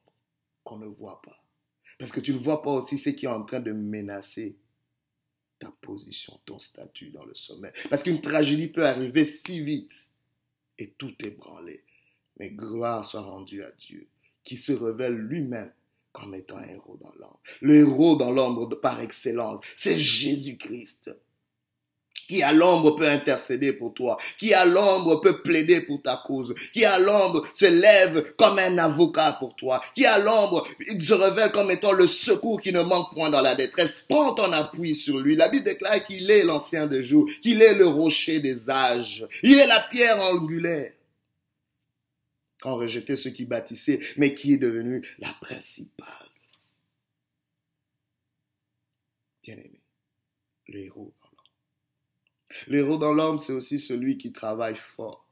qu'on 0.64 0.78
ne 0.78 0.86
voit 0.86 1.22
pas. 1.24 1.41
Parce 2.02 2.14
que 2.14 2.20
tu 2.20 2.34
ne 2.34 2.40
vois 2.40 2.64
pas 2.64 2.72
aussi 2.72 2.98
ce 2.98 3.12
qui 3.12 3.26
est 3.26 3.30
en 3.30 3.44
train 3.44 3.60
de 3.60 3.72
menacer 3.72 4.56
ta 5.60 5.72
position, 5.82 6.40
ton 6.46 6.58
statut 6.58 7.12
dans 7.12 7.24
le 7.26 7.36
sommet. 7.36 7.72
Parce 7.92 8.02
qu'une 8.02 8.22
tragédie 8.22 8.70
peut 8.70 8.88
arriver 8.88 9.24
si 9.24 9.62
vite 9.64 10.10
et 10.80 10.90
tout 10.98 11.14
est 11.24 11.30
branlé. 11.30 11.84
Mais 12.40 12.50
gloire 12.50 13.06
soit 13.06 13.22
rendue 13.22 13.62
à 13.62 13.70
Dieu, 13.78 14.08
qui 14.44 14.58
se 14.58 14.72
révèle 14.72 15.14
lui-même 15.14 15.72
comme 16.12 16.34
étant 16.34 16.58
un 16.58 16.68
héros 16.68 16.98
dans 17.00 17.14
l'ombre. 17.20 17.40
Le 17.62 17.76
héros 17.76 18.16
dans 18.16 18.32
l'ombre 18.32 18.74
par 18.82 19.00
excellence, 19.00 19.64
c'est 19.76 19.96
Jésus-Christ 19.96 21.12
qui 22.32 22.44
à 22.44 22.54
l'ombre 22.54 22.96
peut 22.96 23.10
intercéder 23.10 23.74
pour 23.74 23.94
toi, 23.94 24.18
qui 24.38 24.54
à 24.54 24.64
l'ombre 24.64 25.20
peut 25.20 25.42
plaider 25.42 25.82
pour 25.82 26.02
ta 26.02 26.24
cause, 26.26 26.56
qui 26.72 26.86
à 26.86 26.98
l'ombre 26.98 27.46
se 27.54 27.66
lève 27.66 28.36
comme 28.38 28.58
un 28.58 28.78
avocat 28.78 29.36
pour 29.38 29.54
toi, 29.54 29.82
qui 29.94 30.06
à 30.06 30.18
l'ombre 30.18 30.66
se 30.98 31.14
révèle 31.14 31.52
comme 31.52 31.70
étant 31.72 31.92
le 31.92 32.08
secours 32.08 32.62
qui 32.62 32.72
ne 32.72 32.84
manque 32.84 33.14
point 33.14 33.30
dans 33.30 33.42
la 33.42 33.54
détresse. 33.54 34.06
Prends 34.08 34.34
ton 34.34 34.50
appui 34.54 34.96
sur 34.96 35.20
lui. 35.20 35.36
La 35.36 35.50
Bible 35.50 35.66
déclare 35.66 36.06
qu'il 36.06 36.32
est 36.32 36.44
l'ancien 36.44 36.88
des 36.88 37.04
jours, 37.04 37.30
qu'il 37.42 37.62
est 37.62 37.74
le 37.74 37.88
rocher 37.88 38.40
des 38.40 38.70
âges, 38.70 39.28
il 39.44 39.60
est 39.60 39.68
la 39.68 39.82
pierre 39.82 40.22
angulaire. 40.22 40.94
Quand 42.62 42.78
rejeté 42.78 43.18
ceux 43.18 43.32
qui 43.32 43.44
bâtissaient, 43.44 44.00
mais 44.16 44.34
qui 44.34 44.54
est 44.54 44.58
devenu 44.58 45.06
la 45.20 45.36
principale. 45.42 46.30
Bien-aimé, 49.44 49.82
le 50.70 50.80
héros 50.80 51.12
L'héros 52.68 52.98
dans 52.98 53.14
l'homme, 53.14 53.40
c'est 53.40 53.54
aussi 53.54 53.80
celui 53.80 54.18
qui 54.18 54.32
travaille 54.32 54.76
fort, 54.76 55.26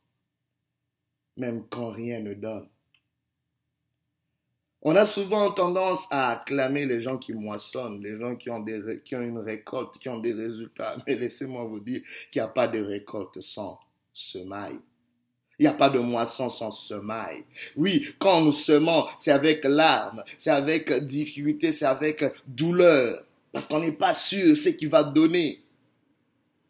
même 1.38 1.66
quand 1.70 1.92
rien 1.92 2.20
ne 2.20 2.34
donne. 2.34 2.68
On 4.82 4.96
a 4.96 5.06
souvent 5.06 5.52
tendance 5.52 6.08
à 6.10 6.32
acclamer 6.32 6.86
les 6.86 7.02
gens 7.02 7.18
qui 7.18 7.34
moissonnent, 7.34 8.02
les 8.02 8.18
gens 8.18 8.36
qui 8.38 8.50
ont, 8.50 8.64
qui 8.64 9.14
une 9.14 9.40
récolte, 9.40 9.98
qui 10.00 10.08
ont 10.08 10.20
des 10.20 10.32
résultats. 10.32 10.96
Mais 11.06 11.16
laissez-moi 11.16 11.66
vous 11.66 11.82
dire 11.82 12.02
qu'il 12.32 12.42
n'y 12.42 12.46
a 12.46 12.48
pas 12.48 12.68
de 12.68 12.82
récolte 12.82 13.42
sans 13.42 13.78
semaille. 14.14 14.80
Il 15.58 15.64
n'y 15.64 15.68
a 15.68 15.74
pas 15.74 15.90
de 15.90 16.00
moisson 16.00 16.48
sans 16.48 16.72
semaille. 16.72 17.44
Oui, 17.76 18.08
quand 18.18 18.42
nous 18.42 18.54
semons, 18.54 19.08
c'est 19.18 19.32
avec 19.32 19.66
larmes, 19.66 20.24
c'est 20.38 20.52
avec 20.52 20.94
difficulté, 21.06 21.74
c'est 21.74 21.86
avec 21.86 22.24
douleur. 22.48 23.26
Parce 23.52 23.68
qu'on 23.68 23.82
n'est 23.82 23.92
pas 23.92 24.14
sûr 24.14 24.56
ce 24.56 24.70
qu'il 24.70 24.88
va 24.88 25.04
donner 25.04 25.62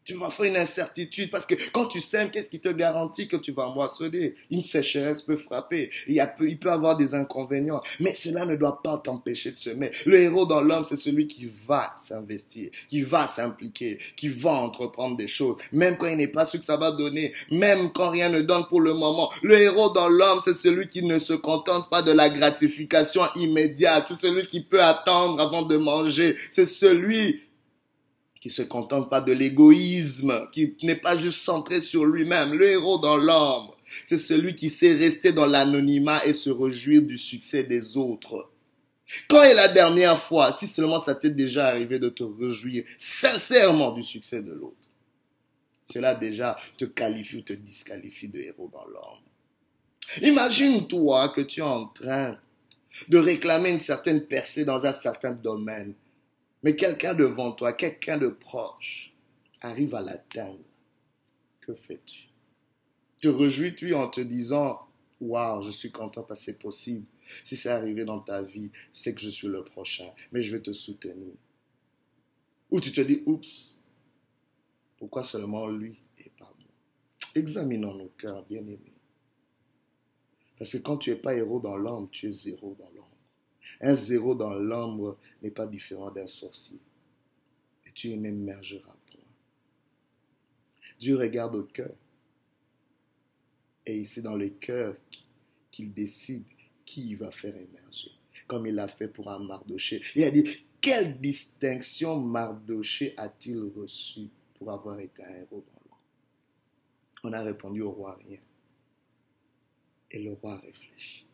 tu 0.09 0.15
vas 0.15 0.31
faire 0.31 0.45
une 0.45 0.57
incertitude. 0.57 1.29
Parce 1.29 1.45
que 1.45 1.53
quand 1.71 1.85
tu 1.85 2.01
sèmes, 2.01 2.31
qu'est-ce 2.31 2.49
qui 2.49 2.59
te 2.59 2.69
garantit 2.69 3.27
que 3.27 3.37
tu 3.37 3.51
vas 3.51 3.67
moissonner? 3.69 4.35
Une 4.49 4.63
sécheresse 4.63 5.21
peut 5.21 5.37
frapper, 5.37 5.91
il, 6.07 6.15
y 6.15 6.19
a, 6.19 6.35
il 6.41 6.57
peut 6.57 6.71
avoir 6.71 6.97
des 6.97 7.13
inconvénients, 7.13 7.81
mais 7.99 8.15
cela 8.15 8.45
ne 8.45 8.55
doit 8.55 8.81
pas 8.81 8.97
t'empêcher 8.97 9.51
de 9.51 9.57
semer. 9.57 9.91
Le 10.05 10.19
héros 10.19 10.47
dans 10.47 10.61
l'homme, 10.61 10.83
c'est 10.83 10.97
celui 10.97 11.27
qui 11.27 11.47
va 11.67 11.93
s'investir, 11.97 12.71
qui 12.89 13.01
va 13.01 13.27
s'impliquer, 13.27 13.99
qui 14.17 14.29
va 14.29 14.51
entreprendre 14.51 15.15
des 15.15 15.27
choses, 15.27 15.57
même 15.71 15.97
quand 15.97 16.07
il 16.07 16.17
n'est 16.17 16.27
pas 16.27 16.45
sûr 16.45 16.59
que 16.59 16.65
ça 16.65 16.77
va 16.77 16.91
donner, 16.91 17.33
même 17.51 17.91
quand 17.93 18.09
rien 18.09 18.29
ne 18.29 18.41
donne 18.41 18.65
pour 18.67 18.81
le 18.81 18.93
moment. 18.93 19.31
Le 19.43 19.59
héros 19.59 19.91
dans 19.91 20.09
l'homme, 20.09 20.39
c'est 20.43 20.55
celui 20.55 20.87
qui 20.87 21.03
ne 21.03 21.19
se 21.19 21.33
contente 21.33 21.89
pas 21.89 22.01
de 22.01 22.11
la 22.11 22.29
gratification 22.29 23.21
immédiate, 23.35 24.05
c'est 24.07 24.27
celui 24.27 24.47
qui 24.47 24.61
peut 24.61 24.81
attendre 24.81 25.39
avant 25.39 25.61
de 25.61 25.77
manger, 25.77 26.35
c'est 26.49 26.67
celui 26.67 27.41
qui 28.41 28.49
se 28.49 28.61
contente 28.61 29.09
pas 29.09 29.21
de 29.21 29.33
l'égoïsme, 29.33 30.47
qui 30.51 30.75
n'est 30.83 30.95
pas 30.95 31.15
juste 31.17 31.39
centré 31.39 31.81
sur 31.81 32.05
lui-même, 32.05 32.53
le 32.53 32.69
héros 32.69 32.99
dans 32.99 33.17
l'ombre. 33.17 33.77
C'est 34.05 34.19
celui 34.19 34.55
qui 34.55 34.69
sait 34.69 34.95
rester 34.95 35.33
dans 35.33 35.45
l'anonymat 35.45 36.25
et 36.25 36.33
se 36.33 36.49
réjouir 36.49 37.01
du 37.01 37.17
succès 37.17 37.63
des 37.63 37.97
autres. 37.97 38.49
Quand 39.27 39.41
est 39.41 39.55
la 39.55 39.67
dernière 39.67 40.19
fois, 40.19 40.51
si 40.51 40.67
seulement 40.67 40.99
ça 40.99 41.15
t'est 41.15 41.31
déjà 41.31 41.67
arrivé 41.67 41.97
de 41.97 42.09
te 42.09 42.23
réjouir 42.23 42.83
sincèrement 42.99 43.91
du 43.91 44.03
succès 44.03 44.43
de 44.43 44.51
l'autre? 44.51 44.75
Cela 45.81 46.13
déjà 46.13 46.57
te 46.77 46.85
qualifie 46.85 47.37
ou 47.37 47.41
te 47.41 47.53
disqualifie 47.53 48.27
de 48.27 48.39
héros 48.39 48.69
dans 48.71 48.85
l'homme. 48.85 49.23
Imagine-toi 50.21 51.29
que 51.29 51.41
tu 51.41 51.61
es 51.61 51.63
en 51.63 51.87
train 51.87 52.37
de 53.07 53.17
réclamer 53.17 53.71
une 53.71 53.79
certaine 53.79 54.25
percée 54.25 54.65
dans 54.65 54.85
un 54.85 54.91
certain 54.91 55.31
domaine, 55.31 55.93
mais 56.63 56.75
quelqu'un 56.75 57.13
devant 57.13 57.51
toi, 57.53 57.73
quelqu'un 57.73 58.17
de 58.17 58.27
proche, 58.27 59.13
arrive 59.61 59.95
à 59.95 60.01
l'atteindre. 60.01 60.63
Que 61.61 61.73
fais-tu? 61.73 62.29
Te 63.21 63.27
réjouis-tu 63.27 63.93
en 63.93 64.09
te 64.09 64.21
disant 64.21 64.87
Waouh, 65.19 65.63
je 65.63 65.71
suis 65.71 65.91
content 65.91 66.23
parce 66.23 66.39
que 66.39 66.45
c'est 66.45 66.59
possible. 66.59 67.05
Si 67.43 67.57
c'est 67.57 67.69
arrivé 67.69 68.05
dans 68.05 68.19
ta 68.19 68.41
vie, 68.41 68.71
c'est 68.93 69.13
que 69.13 69.21
je 69.21 69.29
suis 69.29 69.47
le 69.47 69.63
prochain, 69.63 70.09
mais 70.31 70.41
je 70.41 70.55
vais 70.55 70.61
te 70.61 70.71
soutenir. 70.71 71.33
Ou 72.71 72.79
tu 72.79 72.91
te 72.91 73.01
dis 73.01 73.21
Oups, 73.25 73.83
pourquoi 74.97 75.23
seulement 75.23 75.67
lui 75.67 75.97
et 76.17 76.29
pas 76.29 76.51
moi? 76.59 76.71
Examinons 77.35 77.95
nos 77.95 78.09
cœurs, 78.17 78.45
bien-aimés. 78.45 78.93
Parce 80.57 80.71
que 80.71 80.77
quand 80.77 80.97
tu 80.97 81.11
n'es 81.11 81.15
pas 81.15 81.35
héros 81.35 81.59
dans 81.59 81.77
l'ombre, 81.77 82.09
tu 82.11 82.27
es 82.27 82.31
zéro 82.31 82.75
dans 82.79 82.89
l'ombre. 82.89 83.18
Un 83.81 83.93
zéro 83.93 84.35
dans 84.35 84.53
l'ombre 84.53 85.17
n'est 85.41 85.51
pas 85.51 85.65
différent 85.65 86.11
d'un 86.11 86.27
sorcier. 86.27 86.79
Et 87.85 87.91
tu 87.91 88.15
n'émergeras 88.17 88.95
point. 89.11 89.21
Dieu 90.99 91.17
regarde 91.17 91.55
au 91.55 91.63
cœur. 91.63 91.95
Et 93.85 94.05
c'est 94.05 94.21
dans 94.21 94.35
le 94.35 94.49
cœur 94.49 94.95
qu'il 95.71 95.93
décide 95.93 96.43
qui 96.85 97.15
va 97.15 97.31
faire 97.31 97.55
émerger. 97.55 98.11
Comme 98.47 98.67
il 98.67 98.75
l'a 98.75 98.87
fait 98.87 99.07
pour 99.07 99.29
un 99.29 99.39
Mardoché. 99.39 100.01
Il 100.15 100.23
a 100.23 100.31
dit, 100.31 100.43
quelle 100.81 101.19
distinction 101.19 102.19
Mardoché 102.19 103.13
a-t-il 103.15 103.61
reçu 103.75 104.29
pour 104.55 104.71
avoir 104.71 104.99
été 104.99 105.23
un 105.23 105.35
héros 105.35 105.63
dans 105.67 105.81
l'ombre? 105.85 106.01
On 107.23 107.33
a 107.33 107.41
répondu 107.41 107.81
au 107.81 107.91
roi 107.91 108.19
rien. 108.27 108.39
Et 110.11 110.23
le 110.23 110.33
roi 110.33 110.57
réfléchit. 110.57 111.28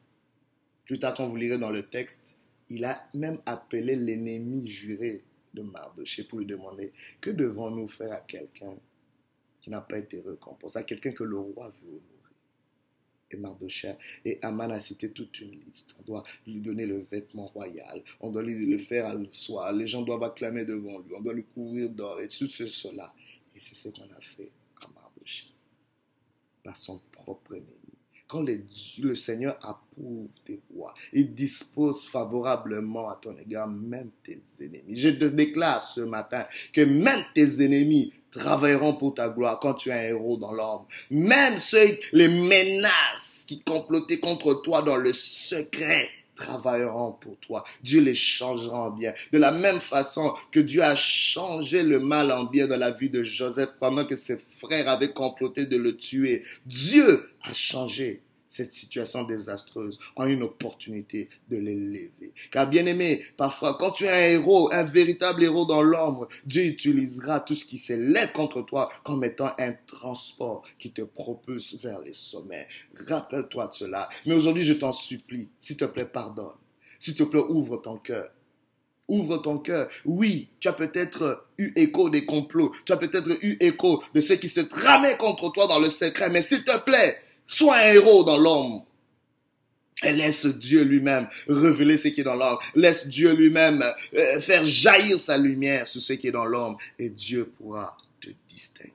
Plus 0.86 1.00
tard, 1.00 1.16
quand 1.16 1.28
vous 1.28 1.36
lirez 1.36 1.58
dans 1.58 1.72
le 1.72 1.84
texte, 1.84 2.38
il 2.70 2.86
a 2.86 3.08
même 3.14 3.40
appelé 3.46 3.96
l'ennemi 3.96 4.68
juré 4.68 5.24
de 5.54 5.62
Mardoché 5.62 6.24
pour 6.24 6.40
lui 6.40 6.46
demander 6.46 6.94
que 7.22 7.30
devons-nous 7.30 7.88
faire 7.88 8.14
à 8.14 8.22
quelqu'un 8.22 8.76
qui 9.62 9.70
n'a 9.70 9.82
pas 9.82 9.98
été 9.98 10.22
récompensé, 10.22 10.78
à 10.78 10.84
quelqu'un 10.84 11.12
que 11.12 11.24
le 11.24 11.38
roi 11.38 11.74
veut 11.82 11.90
honorer? 11.90 12.02
Et 13.32 13.38
Mardoché 13.38 13.96
et 14.24 14.38
Aman 14.44 14.72
a 14.72 14.80
cité 14.80 15.10
toute 15.10 15.40
une 15.40 15.60
liste. 15.66 15.96
On 16.00 16.04
doit 16.04 16.24
lui 16.46 16.60
donner 16.60 16.86
le 16.86 17.00
vêtement 17.00 17.48
royal, 17.48 18.04
on 18.20 18.30
doit 18.30 18.44
lui 18.44 18.66
le 18.68 18.78
faire 18.78 19.08
à 19.08 19.16
soir, 19.32 19.74
les 19.74 19.88
gens 19.88 20.04
doivent 20.04 20.24
acclamer 20.24 20.66
devant 20.66 21.00
lui, 21.00 21.16
on 21.16 21.22
doit 21.22 21.34
lui 21.34 21.46
couvrir 21.46 21.90
d'or 21.90 22.22
et 22.22 22.28
tout 22.28 22.48
cela. 22.48 23.14
Et 23.56 23.60
c'est 23.60 23.76
ce 23.76 23.90
qu'on 23.90 24.04
a 24.04 24.22
fait 24.22 24.52
à 24.84 24.88
Mardoché, 24.94 25.48
par 26.64 26.78
son 26.78 27.02
propre 27.12 27.56
ennemi 27.56 27.85
le 28.44 29.16
Seigneur 29.16 29.58
approuve 29.62 30.28
tes 30.46 30.60
voies, 30.74 30.94
il 31.14 31.34
dispose 31.34 32.04
favorablement 32.04 33.10
à 33.10 33.20
ton 33.22 33.36
égard 33.38 33.68
même 33.68 34.10
tes 34.24 34.42
ennemis. 34.60 34.98
Je 34.98 35.10
te 35.10 35.26
déclare 35.26 35.82
ce 35.82 36.02
matin 36.02 36.46
que 36.74 36.82
même 36.82 37.24
tes 37.34 37.64
ennemis 37.64 38.14
travailleront 38.32 38.96
pour 38.96 39.14
ta 39.14 39.30
gloire 39.30 39.60
quand 39.62 39.76
tu 39.76 39.90
es 39.90 39.94
un 39.94 40.02
héros 40.02 40.38
dans 40.38 40.52
l'homme. 40.52 40.86
Même 41.10 41.58
ceux, 41.58 41.98
les 42.12 42.28
menaces 42.28 43.46
qui 43.48 43.62
complotaient 43.62 44.20
contre 44.20 44.62
toi 44.62 44.82
dans 44.82 44.98
le 44.98 45.14
secret, 45.14 46.10
travailleront 46.36 47.14
pour 47.14 47.38
toi. 47.38 47.64
Dieu 47.82 48.02
les 48.02 48.14
changera 48.14 48.88
en 48.88 48.92
bien. 48.92 49.14
De 49.32 49.38
la 49.38 49.52
même 49.52 49.80
façon 49.80 50.34
que 50.52 50.60
Dieu 50.60 50.84
a 50.84 50.96
changé 50.96 51.82
le 51.82 52.00
mal 52.00 52.32
en 52.32 52.44
bien 52.44 52.68
dans 52.68 52.78
la 52.78 52.92
vie 52.92 53.10
de 53.10 53.24
Joseph 53.24 53.70
pendant 53.80 54.06
que 54.06 54.16
ses 54.16 54.38
frères 54.60 54.90
avaient 54.90 55.14
comploté 55.14 55.66
de 55.66 55.78
le 55.78 55.96
tuer. 55.96 56.44
Dieu 56.66 57.30
a 57.42 57.54
changé 57.54 58.22
cette 58.56 58.74
situation 58.74 59.24
désastreuse 59.24 60.00
en 60.16 60.28
une 60.28 60.44
opportunité 60.44 61.30
de 61.50 61.58
l'élever. 61.58 62.34
Car 62.52 62.70
bien 62.70 62.86
aimé, 62.86 63.24
parfois 63.36 63.78
quand 63.78 63.92
tu 63.92 64.06
es 64.06 64.10
un 64.10 64.40
héros, 64.40 64.72
un 64.72 64.84
véritable 64.84 65.44
héros 65.44 65.66
dans 65.66 65.82
l'ombre, 65.82 66.28
Dieu 66.46 66.64
utilisera 66.64 67.42
tout 67.42 67.56
ce 67.56 67.66
qui 67.66 67.78
s'élève 67.78 68.32
contre 68.32 68.62
toi 68.62 68.90
comme 69.04 69.24
étant 69.24 69.52
un 69.60 69.74
transport 69.88 70.64
qui 70.80 70.92
te 70.92 71.02
propulse 71.02 71.76
vers 71.76 72.00
les 72.00 72.14
sommets. 72.14 72.68
Rappelle-toi 73.08 73.68
de 73.68 73.76
cela. 73.76 74.10
Mais 74.26 74.34
aujourd'hui, 74.34 74.64
je 74.64 74.74
t'en 74.74 74.94
supplie, 74.94 75.50
s'il 75.60 75.78
te 75.78 75.86
plaît, 75.86 76.06
pardonne. 76.06 76.56
S'il 77.00 77.16
te 77.16 77.24
plaît, 77.24 77.44
ouvre 77.50 77.78
ton 77.78 77.98
cœur. 77.98 78.30
Ouvre 79.08 79.38
ton 79.38 79.60
cœur. 79.60 79.90
Oui, 80.06 80.50
tu 80.60 80.68
as 80.68 80.74
peut-être 80.74 81.46
eu 81.60 81.72
écho 81.76 82.10
des 82.10 82.26
complots. 82.26 82.72
Tu 82.86 82.94
as 82.94 82.98
peut-être 82.98 83.30
eu 83.44 83.58
écho 83.60 84.02
de 84.16 84.22
ceux 84.22 84.36
qui 84.38 84.50
se 84.50 84.62
tramaient 84.62 85.18
contre 85.18 85.52
toi 85.52 85.68
dans 85.68 85.80
le 85.80 85.90
secret. 85.90 86.30
Mais 86.32 86.42
s'il 86.42 86.64
te 86.64 86.84
plaît, 86.86 87.18
Sois 87.48 87.78
un 87.78 87.94
héros 87.94 88.24
dans 88.24 88.38
l'homme. 88.38 88.82
Et 90.04 90.12
laisse 90.12 90.46
Dieu 90.46 90.84
lui-même 90.84 91.28
révéler 91.48 91.98
ce 91.98 92.10
qui 92.10 92.22
est 92.22 92.26
dans 92.26 92.36
l'homme. 92.36 92.58
Laisse 92.76 93.08
Dieu 93.08 93.34
lui-même 93.34 93.84
euh, 94.14 94.42
faire 94.42 94.66
jaillir 94.66 95.18
sa 95.18 95.38
lumière 95.38 95.88
sur 95.88 96.02
ce 96.02 96.14
qui 96.14 96.28
est 96.28 96.32
dans 96.32 96.46
l'homme. 96.46 96.76
Et 97.00 97.10
Dieu 97.10 97.52
pourra 97.58 97.98
te 98.20 98.30
distinguer. 98.50 98.92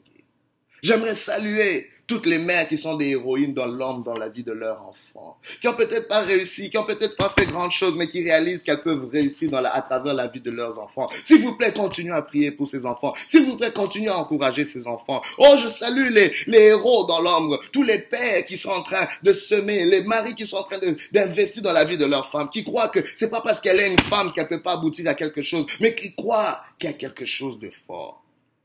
J'aimerais 0.82 1.14
saluer 1.14 1.90
toutes 2.10 2.26
les 2.26 2.38
mères 2.38 2.66
qui 2.66 2.76
sont 2.76 2.96
des 2.96 3.10
héroïnes 3.10 3.54
dans 3.54 3.66
l'homme, 3.66 4.02
dans 4.02 4.14
la 4.14 4.28
vie 4.28 4.42
de 4.42 4.50
leur 4.50 4.82
enfant, 4.82 5.38
qui 5.60 5.68
ont 5.68 5.74
peut-être 5.74 6.08
pas 6.08 6.22
réussi, 6.22 6.68
qui 6.68 6.76
ont 6.76 6.84
peut-être 6.84 7.16
pas 7.16 7.32
fait 7.38 7.46
grandes 7.46 7.70
choses, 7.70 7.94
mais 7.96 8.10
qui 8.10 8.20
réalisent 8.24 8.64
qu'elles 8.64 8.82
peuvent 8.82 9.08
réussir 9.08 9.54
à 9.54 9.80
travers 9.80 10.12
la 10.12 10.26
vie 10.26 10.40
de 10.40 10.50
leurs 10.50 10.80
enfants. 10.80 11.08
S'il 11.22 11.40
vous 11.40 11.56
plaît, 11.56 11.72
continuez 11.72 12.12
à 12.12 12.22
prier 12.22 12.50
pour 12.50 12.66
ces 12.66 12.84
enfants. 12.84 13.14
S'il 13.28 13.44
vous 13.44 13.56
plaît, 13.56 13.70
continuez 13.72 14.08
à 14.08 14.18
encourager 14.18 14.64
ces 14.64 14.88
enfants. 14.88 15.20
Oh, 15.38 15.54
je 15.62 15.68
salue 15.68 16.10
les, 16.10 16.32
les 16.48 16.58
héros 16.58 17.06
dans 17.06 17.20
l'ombre, 17.20 17.60
tous 17.70 17.84
les 17.84 18.00
pères 18.00 18.44
qui 18.44 18.58
sont 18.58 18.70
en 18.70 18.82
train 18.82 19.06
de 19.22 19.32
semer, 19.32 19.84
les 19.84 20.02
maris 20.02 20.34
qui 20.34 20.48
sont 20.48 20.56
en 20.56 20.64
train 20.64 20.78
d'investir 21.12 21.62
dans 21.62 21.72
la 21.72 21.84
vie 21.84 21.96
de 21.96 22.06
leur 22.06 22.28
femme, 22.28 22.50
qui 22.50 22.64
croient 22.64 22.88
que 22.88 22.98
c'est 23.14 23.30
pas 23.30 23.40
parce 23.40 23.60
qu'elle 23.60 23.78
est 23.78 23.88
une 23.88 24.00
femme 24.00 24.32
qu'elle 24.32 24.48
peut 24.48 24.62
pas 24.62 24.72
aboutir 24.72 25.08
à 25.08 25.14
quelque 25.14 25.42
chose, 25.42 25.64
mais 25.78 25.94
qui 25.94 26.12
croient 26.16 26.60
qu'il 26.76 26.90
y 26.90 26.92
a 26.92 26.96
quelque 26.96 27.24
chose 27.24 27.60
de 27.60 27.70
fort. 27.70 28.20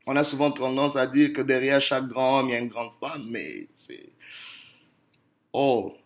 On 0.06 0.14
a 0.14 0.22
souvent 0.22 0.52
tendance 0.52 0.94
à 0.94 1.06
dire 1.06 1.32
que 1.32 1.42
derrière 1.42 1.80
chaque 1.80 2.06
grand 2.06 2.38
homme, 2.38 2.48
il 2.48 2.52
y 2.52 2.56
a 2.56 2.60
une 2.60 2.68
grande 2.68 2.92
femme, 3.00 3.26
mais 3.28 3.66
c'est... 3.74 4.10
Oh, 5.52 5.96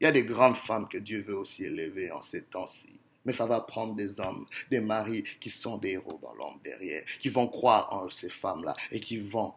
il 0.00 0.04
y 0.04 0.06
a 0.06 0.12
des 0.12 0.24
grandes 0.24 0.56
femmes 0.56 0.88
que 0.88 0.98
Dieu 0.98 1.20
veut 1.20 1.36
aussi 1.36 1.64
élever 1.64 2.10
en 2.10 2.22
ces 2.22 2.44
temps-ci. 2.44 2.98
Mais 3.26 3.32
ça 3.32 3.46
va 3.46 3.60
prendre 3.60 3.94
des 3.94 4.20
hommes, 4.20 4.46
des 4.70 4.80
maris 4.80 5.24
qui 5.40 5.50
sont 5.50 5.78
des 5.78 5.90
héros 5.90 6.18
dans 6.22 6.34
l'homme 6.34 6.58
derrière, 6.62 7.04
qui 7.20 7.28
vont 7.28 7.48
croire 7.48 7.92
en 7.92 8.08
ces 8.10 8.28
femmes-là 8.28 8.76
et 8.90 9.00
qui 9.00 9.18
vont 9.18 9.54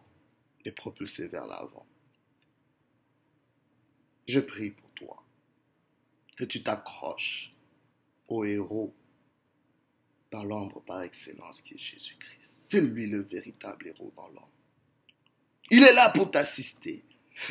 les 0.66 0.72
propulser 0.72 1.28
vers 1.28 1.46
l'avant. 1.46 1.86
Je 4.28 4.40
prie 4.40 4.72
pour 4.72 4.90
toi 4.92 5.24
que 6.36 6.44
tu 6.44 6.62
t'accroches 6.62 7.54
au 8.28 8.44
héros 8.44 8.94
par 10.30 10.46
l'ombre 10.46 10.82
par 10.82 11.02
excellence 11.02 11.62
qui 11.62 11.76
est 11.76 11.80
Jésus-Christ. 11.80 12.56
C'est 12.62 12.82
lui 12.82 13.08
le 13.08 13.22
véritable 13.22 13.88
héros 13.88 14.12
dans 14.16 14.28
l'homme. 14.28 14.44
Il 15.70 15.84
est 15.84 15.94
là 15.94 16.10
pour 16.10 16.32
t'assister. 16.32 17.04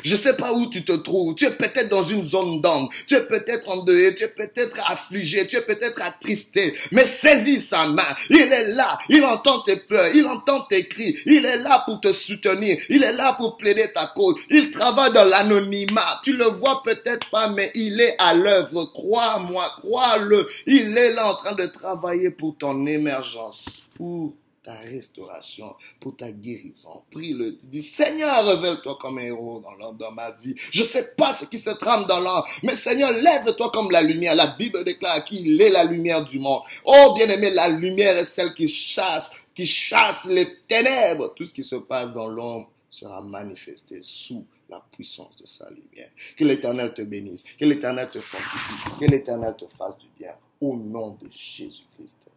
Je 0.03 0.13
ne 0.13 0.17
sais 0.17 0.35
pas 0.35 0.53
où 0.53 0.69
tu 0.69 0.83
te 0.83 0.91
trouves. 0.91 1.35
Tu 1.35 1.45
es 1.45 1.51
peut-être 1.51 1.89
dans 1.89 2.03
une 2.03 2.25
zone 2.25 2.61
d'ombre. 2.61 2.89
Tu 3.07 3.15
es 3.15 3.21
peut-être 3.21 3.69
endeuillé. 3.69 4.15
Tu 4.15 4.23
es 4.23 4.27
peut-être 4.27 4.77
affligé. 4.89 5.47
Tu 5.47 5.57
es 5.57 5.61
peut-être 5.61 6.01
attristé. 6.01 6.75
Mais 6.91 7.05
saisis 7.05 7.61
sa 7.61 7.87
main. 7.87 8.15
Il 8.29 8.37
est 8.37 8.67
là. 8.69 8.97
Il 9.09 9.23
entend 9.25 9.61
tes 9.61 9.77
pleurs. 9.77 10.13
Il 10.13 10.25
entend 10.27 10.61
tes 10.69 10.87
cris. 10.87 11.17
Il 11.25 11.45
est 11.45 11.57
là 11.57 11.83
pour 11.85 12.01
te 12.01 12.11
soutenir. 12.11 12.77
Il 12.89 13.03
est 13.03 13.13
là 13.13 13.33
pour 13.33 13.57
plaider 13.57 13.91
ta 13.93 14.07
cause. 14.07 14.35
Il 14.49 14.71
travaille 14.71 15.13
dans 15.13 15.25
l'anonymat. 15.25 16.21
Tu 16.23 16.33
le 16.33 16.45
vois 16.45 16.81
peut-être 16.83 17.29
pas, 17.29 17.49
mais 17.49 17.71
il 17.75 17.99
est 17.99 18.15
à 18.19 18.33
l'œuvre. 18.33 18.85
Crois-moi, 18.93 19.71
crois-le. 19.79 20.47
Il 20.65 20.97
est 20.97 21.13
là 21.13 21.31
en 21.31 21.35
train 21.35 21.53
de 21.53 21.65
travailler 21.65 22.29
pour 22.29 22.57
ton 22.57 22.85
émergence, 22.85 23.83
ta 24.67 24.73
restauration, 24.73 25.73
pour 26.01 26.17
ta 26.17 26.29
guérison. 26.29 27.01
Prie-le. 27.09 27.53
Dis, 27.53 27.81
Seigneur, 27.81 28.45
révèle-toi 28.45 28.97
comme 28.99 29.17
un 29.17 29.23
héros 29.23 29.61
dans 29.61 29.71
l'homme, 29.75 29.95
dans 29.95 30.11
ma 30.11 30.31
vie. 30.31 30.55
Je 30.73 30.83
sais 30.83 31.13
pas 31.15 31.31
ce 31.31 31.45
qui 31.45 31.57
se 31.57 31.69
trame 31.69 32.05
dans 32.05 32.19
l'homme, 32.19 32.43
mais 32.63 32.75
Seigneur, 32.75 33.13
lève-toi 33.13 33.71
comme 33.71 33.89
la 33.91 34.03
lumière. 34.03 34.35
La 34.35 34.47
Bible 34.47 34.83
déclare 34.83 35.23
qu'il 35.23 35.61
est 35.61 35.69
la 35.69 35.85
lumière 35.85 36.21
du 36.25 36.37
monde. 36.39 36.63
Oh, 36.83 37.13
bien-aimé, 37.15 37.49
la 37.51 37.69
lumière 37.69 38.17
est 38.17 38.25
celle 38.25 38.53
qui 38.53 38.67
chasse, 38.67 39.31
qui 39.55 39.65
chasse 39.65 40.25
les 40.25 40.57
ténèbres. 40.67 41.33
Tout 41.33 41.45
ce 41.45 41.53
qui 41.53 41.63
se 41.63 41.77
passe 41.77 42.11
dans 42.11 42.27
l'ombre 42.27 42.69
sera 42.89 43.21
manifesté 43.21 43.99
sous 44.01 44.45
la 44.67 44.83
puissance 44.91 45.37
de 45.37 45.47
sa 45.47 45.69
lumière. 45.69 46.09
Que 46.35 46.43
l'Éternel 46.43 46.93
te 46.93 47.03
bénisse, 47.03 47.45
que 47.57 47.63
l'Éternel 47.63 48.09
te 48.09 48.19
fortifie, 48.19 48.99
que 48.99 49.05
l'Éternel 49.05 49.55
te 49.57 49.65
fasse 49.65 49.97
du 49.97 50.07
bien. 50.19 50.33
Au 50.59 50.75
nom 50.75 51.11
de 51.21 51.29
Jésus-Christ. 51.31 52.27